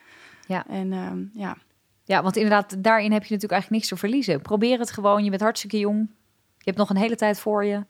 [0.47, 0.65] Ja.
[0.69, 1.57] En ehm, ja.
[2.05, 4.41] ja, want inderdaad, daarin heb je natuurlijk eigenlijk niks te verliezen.
[4.43, 5.25] Probeer het gewoon.
[5.25, 6.11] Je bent hartstikke jong.
[6.63, 7.85] Je hebt nog een hele tijd voor je.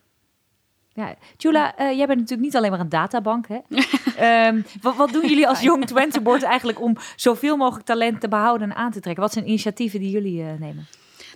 [0.95, 3.47] Ja, Jula, eh, jij bent natuurlijk niet alleen maar een databank.
[3.49, 3.59] Hè?
[4.17, 8.29] Ehm, wat, wat doen jullie als Jong Twente Board eigenlijk om zoveel mogelijk talent te
[8.29, 9.23] behouden en aan te trekken?
[9.23, 10.87] Wat zijn initiatieven die jullie eh, nemen?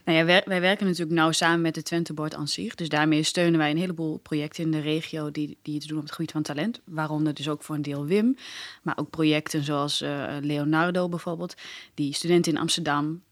[0.04, 2.74] Nou ja, wij, wij werken natuurlijk nauw samen met de Twente Board aan zich.
[2.74, 6.02] Dus daarmee steunen wij een heleboel projecten in de regio die, die iets doen op
[6.04, 6.80] het gebied van talent.
[6.84, 8.36] Waaronder dus ook voor een deel WIM.
[8.82, 11.54] Maar ook projecten zoals eh, Leonardo bijvoorbeeld.
[11.94, 13.22] Die studenten in Amsterdam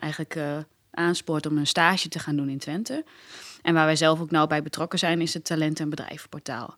[0.00, 0.38] eigenlijk
[0.90, 3.04] aanspoort om een stage te gaan doen in Twente.
[3.62, 6.76] En waar wij zelf ook nauw bij betrokken zijn is het Talent- en Bedrijvenportaal.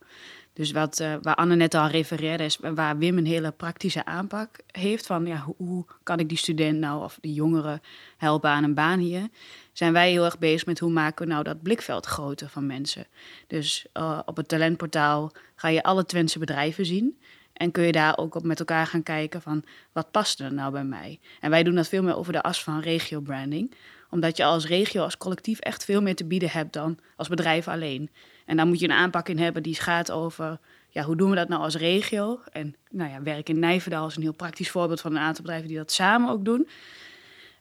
[0.54, 4.48] Dus wat, eh, waar Anne net al refereerde, is waar Wim een hele praktische aanpak
[4.66, 7.80] heeft van ja, hoe, kan ik die student nou of die jongeren
[8.16, 9.28] helpen aan een baan hier,
[9.72, 13.06] zijn wij heel erg bezig met hoe maken we nou dat blikveld groter van mensen.
[13.46, 17.18] Dus eh, op het talentportaal ga je alle Twentse bedrijven zien.
[17.52, 20.72] En kun je daar ook op met elkaar gaan kijken van wat past er nou
[20.72, 21.20] bij mij?
[21.40, 23.74] En wij doen dat veel meer over de as van regio-branding.
[24.12, 27.68] Omdat je als regio, als collectief echt veel meer te bieden hebt dan als bedrijf
[27.68, 28.10] alleen.
[28.46, 31.36] En daar moet je een aanpak in hebben die gaat over ja, hoe doen we
[31.36, 32.40] dat nou als regio?
[32.52, 35.68] En nou ja, werk in Nijverdal is een heel praktisch voorbeeld van een aantal bedrijven
[35.68, 36.68] die dat samen ook doen.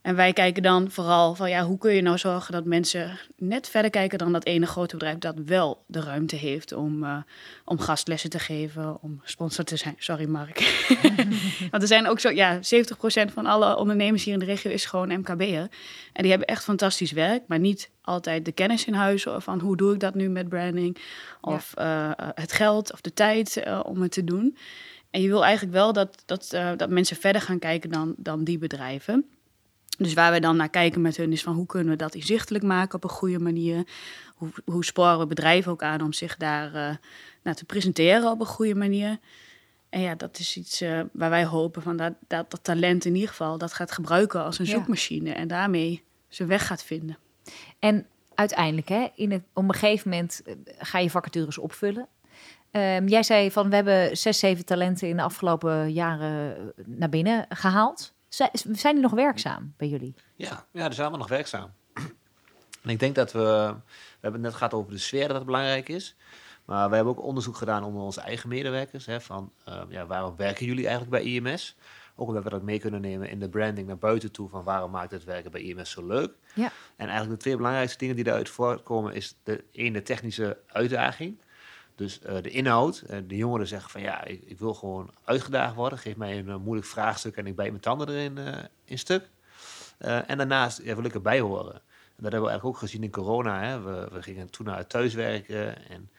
[0.01, 3.69] En wij kijken dan vooral van ja, hoe kun je nou zorgen dat mensen net
[3.69, 7.17] verder kijken dan dat ene grote bedrijf dat wel de ruimte heeft om, uh,
[7.65, 9.95] om gastlessen te geven, om sponsor te zijn.
[9.97, 10.85] Sorry Mark.
[11.71, 12.59] Want er zijn ook zo, ja, 70%
[13.33, 15.67] van alle ondernemers hier in de regio is gewoon MKB'er.
[16.13, 19.77] En die hebben echt fantastisch werk, maar niet altijd de kennis in huis van hoe
[19.77, 20.97] doe ik dat nu met branding.
[21.41, 24.57] Of uh, het geld of de tijd uh, om het te doen.
[25.09, 28.57] En je wil eigenlijk wel dat, dat, dat mensen verder gaan kijken dan, dan die
[28.57, 29.25] bedrijven.
[30.03, 32.63] Dus waar we dan naar kijken met hun is van hoe kunnen we dat inzichtelijk
[32.63, 33.87] maken op een goede manier.
[34.35, 36.95] Hoe, hoe sporen we bedrijven ook aan om zich daar uh,
[37.41, 39.17] naar te presenteren op een goede manier.
[39.89, 43.13] En ja, dat is iets uh, waar wij hopen van dat, dat, dat talent in
[43.13, 44.71] ieder geval dat gaat gebruiken als een ja.
[44.71, 47.17] zoekmachine en daarmee zijn weg gaat vinden.
[47.79, 52.07] En uiteindelijk, hè, in het, op een gegeven moment eh, ga je vacatures opvullen.
[52.71, 57.45] Um, jij zei van we hebben zes, zeven talenten in de afgelopen jaren naar binnen
[57.49, 58.13] gehaald.
[58.31, 60.15] Zijn die nog werkzaam bij jullie?
[60.35, 61.71] Ja, ja die zijn allemaal nog werkzaam.
[62.83, 65.45] En ik denk dat we, we hebben het net gehad over de sfeer dat het
[65.45, 66.15] belangrijk is.
[66.65, 69.05] Maar we hebben ook onderzoek gedaan onder onze eigen medewerkers.
[69.05, 71.75] Hè, van uh, ja, waarom werken jullie eigenlijk bij IMS?
[72.15, 74.49] Ook omdat we dat mee kunnen nemen in de branding naar buiten toe.
[74.49, 76.33] Van waarom maakt het werken bij IMS zo leuk?
[76.53, 76.71] Ja.
[76.95, 81.41] En eigenlijk de twee belangrijkste dingen die daaruit voortkomen is de ene technische uitdaging.
[82.01, 85.75] Dus uh, de inhoud, uh, de jongeren zeggen van ja, ik, ik, wil gewoon uitgedaagd
[85.75, 85.99] worden.
[85.99, 88.37] Geef mij een uh, moeilijk vraagstuk en ik bijt mijn tanden erin
[88.85, 89.29] in stuk.
[89.97, 91.73] en daarnaast ja, wil ik erbij horen.
[91.73, 93.61] En dat hebben we eigenlijk ook gezien in corona.
[93.61, 93.81] Hè.
[93.81, 96.09] We, we gingen toen naar thuiswerken en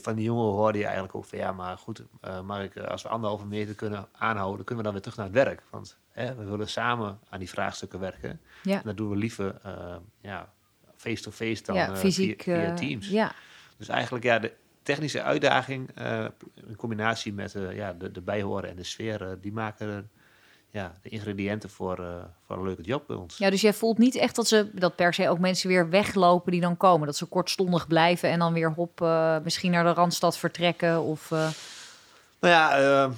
[0.00, 2.02] van die jongeren hoorde je eigenlijk ook van ja, maar goed,
[2.44, 5.62] Mark, als we anderhalve meter kunnen aanhouden, kunnen we dan weer terug naar het werk.
[5.70, 8.40] Want hè, we willen samen aan die vraagstukken werken.
[8.62, 8.76] Ja.
[8.76, 9.60] En dat doen we liever
[10.20, 10.52] ja,
[10.96, 13.08] face-to-face dan ja, fysiek, via, via Teams.
[13.08, 13.34] ja.
[13.76, 14.52] Dus eigenlijk ja, de,
[14.84, 16.24] technische uitdaging uh,
[16.68, 20.10] in combinatie met uh, ja, de, de bijhoren en de sfeer, uh, die maken
[20.70, 21.96] ja, de ingrediënten voor,
[22.46, 23.38] voor een leuke job bij ons.
[23.38, 26.52] Ja, dus jij voelt niet echt dat ze dat per se ook mensen weer weglopen
[26.52, 27.06] die dan komen.
[27.06, 29.00] Dat ze kortstondig blijven en dan weer hop
[29.44, 31.30] misschien naar de Randstad vertrekken of...
[32.40, 33.10] Nou ja,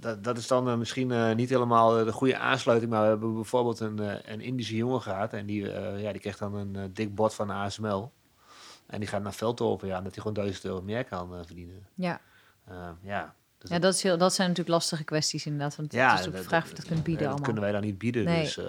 [0.00, 2.90] dat, dat is dan misschien niet helemaal de goede aansluiting.
[2.90, 3.98] Maar we hebben bijvoorbeeld een,
[4.32, 5.32] een Indische jongen gehad.
[5.32, 8.12] En die, ja, die kreeg dan een dik bod van ASML.
[8.86, 11.86] En die gaat naar Veldhoven, ja, dat hij gewoon 1000 euro meer kan uh, verdienen.
[11.94, 12.20] Ja.
[12.70, 15.76] Uh, ja, dus ja dat, is heel, dat zijn natuurlijk lastige kwesties inderdaad.
[15.76, 17.44] Want ja, het is ook de vraag of we dat kunnen bieden dat allemaal.
[17.44, 18.42] kunnen wij dan niet bieden, nee.
[18.42, 18.64] dus uh,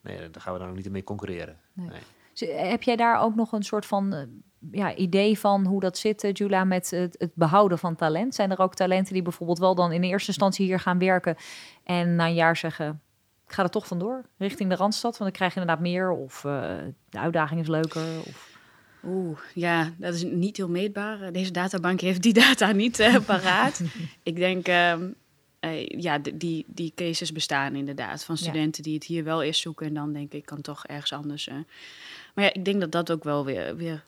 [0.00, 1.56] nee, daar gaan we dan ook niet mee concurreren.
[1.72, 1.88] Nee.
[1.88, 2.00] Nee.
[2.34, 4.28] Dus, heb jij daar ook nog een soort van
[4.70, 8.34] ja, idee van hoe dat zit, Jula, met het, het, behouden van talent?
[8.34, 11.36] Zijn er ook talenten die bijvoorbeeld wel dan in eerste instantie hier gaan werken
[11.84, 13.00] en na een jaar zeggen...
[13.46, 17.18] Ik ga er toch vandoor, richting de Randstad, want ik krijg inderdaad meer of de
[17.18, 18.02] uitdaging is leuker.
[18.26, 18.55] Of...
[19.06, 21.32] Oeh, ja, dat is niet heel meetbaar.
[21.32, 23.80] Deze databank heeft die data niet uh, paraat.
[24.22, 24.94] ik denk, uh,
[25.60, 28.24] uh, ja, die, die cases bestaan inderdaad.
[28.24, 28.82] Van studenten ja.
[28.82, 31.48] die het hier wel eerst zoeken en dan denk ik, kan toch ergens anders.
[32.34, 34.04] maar ja, ik denk dat dat ook wel weer, weer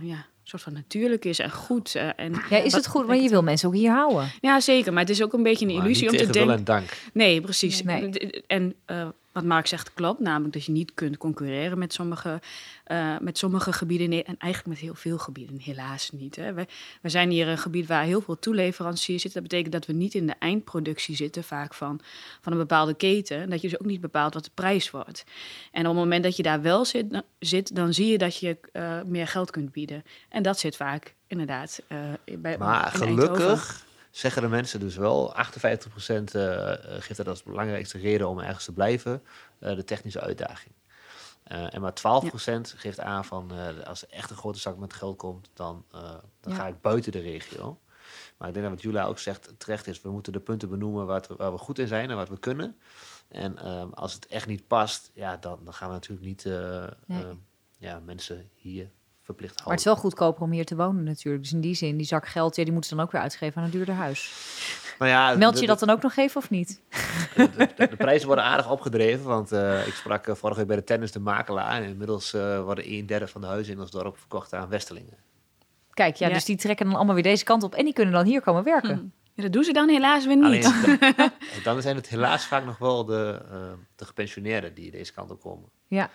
[0.00, 1.94] ja, een soort van natuurlijk is en goed.
[1.94, 4.32] en ja, is het goed, maar je wil mensen ook hier houden.
[4.40, 4.92] Ja, zeker.
[4.92, 6.54] Maar het is ook een beetje een illusie om te denken.
[6.54, 6.96] en dank.
[7.12, 7.82] Nee, precies.
[7.82, 8.10] Nee.
[8.46, 9.08] En uh,
[9.40, 12.40] wat Mark zegt klopt, namelijk dat je niet kunt concurreren met sommige,
[12.86, 16.36] uh, met sommige gebieden en eigenlijk met heel veel gebieden, helaas niet.
[16.36, 16.52] Hè.
[16.52, 16.66] We,
[17.02, 19.40] we zijn hier een gebied waar heel veel toeleveranciers zitten.
[19.40, 22.00] Dat betekent dat we niet in de eindproductie zitten, vaak van,
[22.40, 23.40] van een bepaalde keten.
[23.40, 25.24] En dat je dus ook niet bepaalt wat de prijs wordt.
[25.72, 28.36] En op het moment dat je daar wel zit, dan, zit, dan zie je dat
[28.36, 30.04] je uh, meer geld kunt bieden.
[30.28, 31.98] En dat zit vaak inderdaad uh,
[32.38, 38.28] bij Maar gelukkig zeggen de mensen dus wel, 58% uh, geeft dat als belangrijkste reden
[38.28, 39.22] om ergens te blijven,
[39.60, 40.74] uh, de technische uitdaging.
[41.52, 42.60] Uh, en maar 12% ja.
[42.62, 45.84] geeft aan van, uh, als er echt een grote zak met geld komt, dan,
[46.40, 46.54] dan ja.
[46.54, 47.78] ga ik buiten de regio.
[48.36, 51.06] Maar ik denk dat wat Jula ook zegt terecht is, we moeten de punten benoemen
[51.06, 52.76] waar, we, waar we goed in zijn en wat we kunnen.
[53.28, 56.44] En um, als het echt niet past, ja, dan, dan gaan we natuurlijk niet
[57.06, 57.24] nee.
[57.78, 58.90] ja, mensen hier
[59.30, 59.64] verplicht houden.
[59.64, 61.42] Maar het is wel goedkoper om hier te wonen natuurlijk.
[61.42, 63.56] Dus in die zin, die zak geld, ja, die moeten ze dan ook weer uitgeven
[63.56, 64.32] aan een duurder huis.
[64.98, 66.80] Nou ja, Meld je de, dat dan ook nog even of niet?
[67.36, 70.76] De, de, de prijzen worden aardig opgedreven, want uh, ik sprak uh, vorige week bij
[70.76, 71.82] de tennis de makelaar.
[71.82, 75.16] En inmiddels uh, worden een derde van de huizen in ons dorp verkocht aan Westelingen.
[75.90, 78.14] Kijk, ja, ja, dus die trekken dan allemaal weer deze kant op en die kunnen
[78.14, 78.96] dan hier komen werken.
[78.96, 79.04] Hm.
[79.34, 80.64] Ja, dat doen ze dan helaas weer niet.
[80.64, 81.30] Alleen, dan,
[81.64, 83.42] dan zijn het helaas vaak nog wel de,
[83.96, 85.68] de gepensioneerden die deze kant op komen.
[85.86, 86.10] Ja.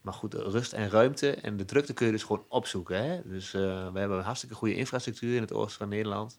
[0.00, 3.04] Maar goed, rust en ruimte en de drukte kun je dus gewoon opzoeken.
[3.04, 3.20] Hè?
[3.24, 6.38] Dus uh, we hebben een hartstikke goede infrastructuur in het oosten van Nederland.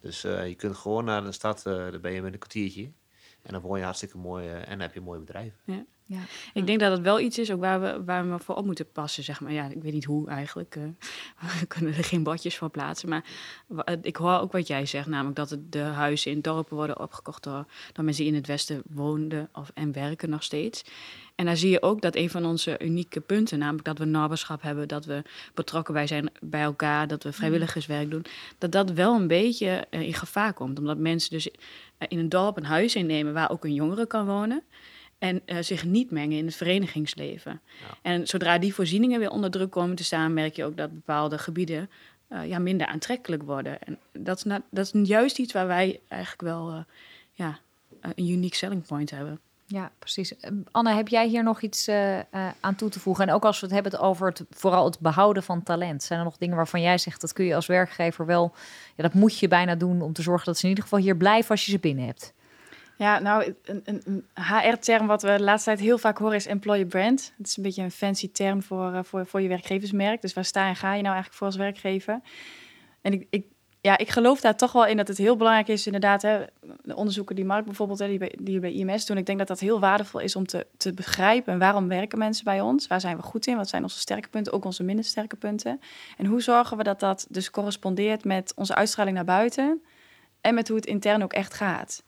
[0.00, 2.92] Dus uh, je kunt gewoon naar de stad, uh, daar ben je met een kwartiertje.
[3.42, 5.54] En dan woon je hartstikke mooi en dan heb je een mooi bedrijf.
[5.64, 5.84] Ja.
[6.06, 6.18] Ja.
[6.54, 8.90] Ik denk dat het wel iets is ook waar we, waar we voor op moeten
[8.92, 9.52] passen, zeg maar.
[9.52, 10.76] Ja, ik weet niet hoe eigenlijk.
[10.76, 10.84] Uh,
[11.60, 13.08] we kunnen er geen badjes voor plaatsen.
[13.08, 13.24] Maar
[14.02, 17.42] ik hoor ook wat jij zegt, namelijk dat het de huizen in dorpen worden opgekocht
[17.42, 20.84] door, door mensen die in het Westen woonden of, en werken nog steeds.
[21.34, 24.62] En daar zie je ook dat een van onze unieke punten, namelijk dat we naberschap
[24.62, 25.22] hebben, dat we
[25.54, 27.34] betrokken bij zijn bij elkaar, dat we mm.
[27.34, 28.24] vrijwilligerswerk doen,
[28.58, 30.78] dat dat wel een beetje uh, in gevaar komt.
[30.78, 31.48] Omdat mensen dus
[32.08, 34.62] in een dorp een huis innemen waar ook een jongere kan wonen
[35.18, 37.60] en uh, zich niet mengen in het verenigingsleven.
[38.02, 41.38] En zodra die voorzieningen weer onder druk komen te staan, merk je ook dat bepaalde
[41.38, 41.90] gebieden
[42.28, 43.82] uh, ja, minder aantrekkelijk worden.
[43.82, 46.78] En dat is, dat is juist iets waar wij eigenlijk wel uh,
[47.32, 47.58] ja,
[48.00, 49.40] een unique selling point hebben.
[49.66, 50.34] Ja, precies.
[50.70, 51.88] Anne, heb jij hier nog iets
[52.60, 53.28] aan toe te voegen?
[53.28, 56.02] En ook als we het hebben over het, vooral het behouden van talent.
[56.02, 58.52] Zijn er nog dingen waarvan jij zegt dat kun je als werkgever wel,
[58.94, 61.16] ja, dat moet je bijna doen om te zorgen dat ze in ieder geval hier
[61.16, 62.34] blijven als je ze binnen hebt?
[62.96, 66.86] Ja, nou, een, een, HR-term wat we de laatste tijd heel vaak horen is employer
[66.86, 67.32] brand.
[67.36, 70.20] Het is een beetje een fancy term voor, uh, voor, voor je werkgeversmerk.
[70.20, 72.20] Dus waar sta en ga je nou eigenlijk voor als werkgever?
[73.00, 73.44] En ik, ik,
[73.80, 76.44] ja, ik geloof daar toch wel in dat het heel belangrijk is, inderdaad, hè,
[76.82, 79.16] de onderzoeken die Mark bijvoorbeeld, hè, die, bij, die bij IMS doen.
[79.16, 82.60] Ik denk dat dat heel waardevol is om te, te begrijpen waarom werken mensen bij
[82.60, 82.86] ons?
[82.86, 83.56] Waar zijn we goed in?
[83.56, 85.80] Wat zijn onze sterke punten, ook onze minder sterke punten?
[86.16, 89.82] En hoe zorgen we dat dat dus correspondeert met onze uitstraling naar buiten
[90.40, 92.02] en met hoe het intern ook echt gaat?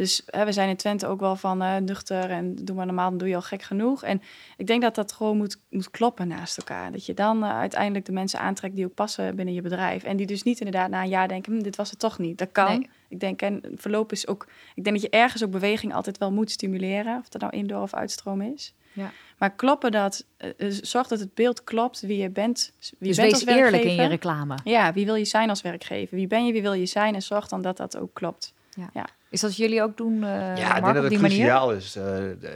[0.00, 3.08] Dus hè, we zijn in Twente ook wel van uh, nuchter en doe maar normaal,
[3.08, 4.02] dan doe je al gek genoeg.
[4.02, 4.22] En
[4.56, 6.92] ik denk dat dat gewoon moet, moet kloppen naast elkaar.
[6.92, 10.02] Dat je dan uh, uiteindelijk de mensen aantrekt die ook passen binnen je bedrijf.
[10.02, 12.38] En die dus niet inderdaad na een jaar denken, hm, dit was het toch niet.
[12.38, 12.86] Dat kan.
[13.08, 16.32] Ik denk, en verloop is ook, ik denk dat je ergens ook beweging altijd wel
[16.32, 17.18] moet stimuleren.
[17.18, 18.74] Of dat nou indoor of uitstroom is.
[18.92, 19.12] Ja.
[19.38, 20.24] Maar kloppen dat,
[20.56, 22.72] uh, zorg dat het beeld klopt wie je bent.
[22.78, 24.58] Wie dus je bent wees als eerlijk in je reclame.
[24.64, 26.16] Ja, wie wil je zijn als werkgever?
[26.16, 27.14] Wie ben je, wie wil je zijn?
[27.14, 28.54] En zorg dan dat dat ook klopt.
[28.70, 28.90] Ja.
[28.92, 29.06] ja.
[29.30, 31.96] Is dat jullie ook doen, uh, Ja, ik denk dat het cruciaal is.
[31.96, 32.04] Uh,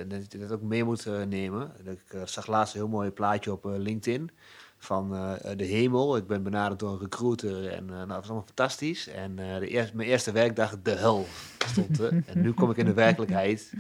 [0.09, 1.73] dat je dat ook mee moet uh, nemen.
[1.85, 4.31] Ik zag laatst een heel mooi plaatje op LinkedIn
[4.79, 5.11] van
[5.57, 6.17] de hemel.
[6.17, 9.09] Ik ben benaderd door een recruiter en nou, dat was allemaal fantastisch.
[9.09, 11.27] En de eerste, mijn eerste werkdag, de hel,
[11.67, 12.23] stond er.
[12.27, 13.73] en nu kom ik in de werkelijkheid.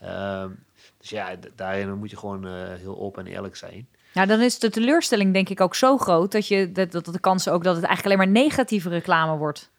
[0.00, 0.50] Ehm,
[0.98, 3.86] dus ja, daarin moet je gewoon heel open en eerlijk zijn.
[4.12, 7.20] Ja, dan is de teleurstelling denk ik ook zo groot dat, je, dat, dat de
[7.20, 9.70] kans ook dat het eigenlijk alleen maar negatieve reclame wordt.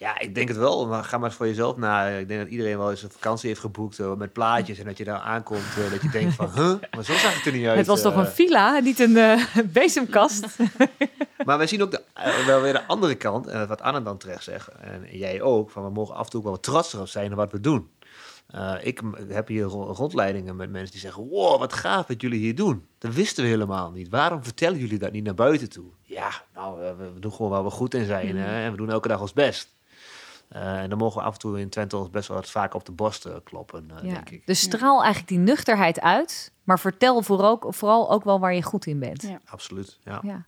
[0.00, 0.86] Ja, ik denk het wel.
[0.86, 2.06] Maar ga maar eens voor jezelf na.
[2.06, 4.78] Ik denk dat iedereen wel eens een vakantie heeft geboekt uh, met plaatjes.
[4.78, 6.74] En dat je daar aankomt, uh, dat je denkt van, huh?
[6.94, 7.78] Maar zo zag het er niet uit.
[7.78, 8.30] Het was toch een eh.
[8.30, 9.38] villa, niet een
[9.72, 10.46] bezemkast?
[11.46, 12.02] maar we zien ook de,
[12.46, 13.46] wel weer de andere kant.
[13.46, 16.40] En wat Anne dan terecht zegt, en jij ook, van we mogen af en toe
[16.40, 17.90] ook wel trots erop zijn op wat we doen.
[18.82, 22.86] ik heb hier rondleidingen met mensen die zeggen: Wow, wat gaaf wat jullie hier doen.
[22.98, 24.08] Dat wisten we helemaal niet.
[24.08, 25.90] Waarom vertellen jullie dat niet naar buiten toe?
[26.02, 28.34] Ja, nou, we, doen gewoon waar we goed in zijn.
[28.34, 28.42] Mm.
[28.42, 28.64] Hè?
[28.64, 29.78] En we doen elke dag ons best.
[30.56, 32.74] Uh, en dan mogen we af en toe in Twente ons best wel wat vaak
[32.74, 34.46] op de borst uh, kloppen, uh, denk ik.
[34.46, 38.62] Dus straal eigenlijk die nuchterheid uit, maar vertel vooral ook, vooral ook wel waar je
[38.62, 39.22] goed in bent.
[39.22, 39.40] Ja.
[39.44, 40.22] Absoluut, ja.
[40.22, 40.46] ja.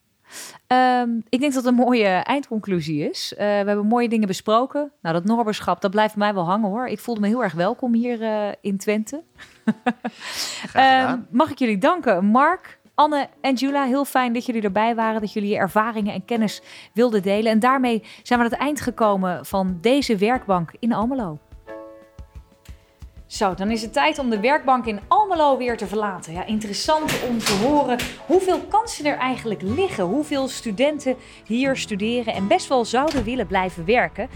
[1.03, 3.33] Um, ik denk dat het een mooie eindconclusie is.
[3.37, 4.93] we hebben mooie dingen besproken.
[5.03, 6.87] Nou, dat Norberschap, dat blijft mij wel hangen hoor.
[6.87, 9.23] Ik voelde me heel erg welkom hier in Twente.
[10.77, 15.21] um, mag ik jullie danken, Mark, Anne en Jula, heel fijn dat jullie erbij waren,
[15.21, 16.63] dat jullie je ervaringen en kennis
[16.93, 17.53] wilden delen.
[17.53, 21.39] En daarmee zijn we aan het eind gekomen van deze werkbank in Almelo.
[23.27, 26.33] Zo, dan is het tijd om de werkbank in Almelo weer te verlaten.
[26.33, 30.05] Ja, interessant om te horen hoeveel kansen er eigenlijk liggen.
[30.05, 31.17] Hoeveel studenten
[31.47, 34.29] hier studeren en best wel zouden willen blijven werken.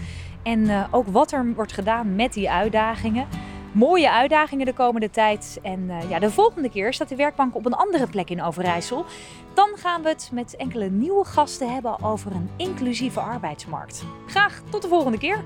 [0.43, 3.27] En uh, ook wat er wordt gedaan met die uitdagingen
[3.77, 5.59] mooie uitdagingen de komende tijd.
[5.61, 9.05] En uh, ja, de volgende keer staat de werkbank op een andere plek in Overijssel.
[9.53, 14.03] Dan gaan we het met enkele nieuwe gasten hebben over een inclusieve arbeidsmarkt.
[14.27, 15.43] Graag tot de volgende keer.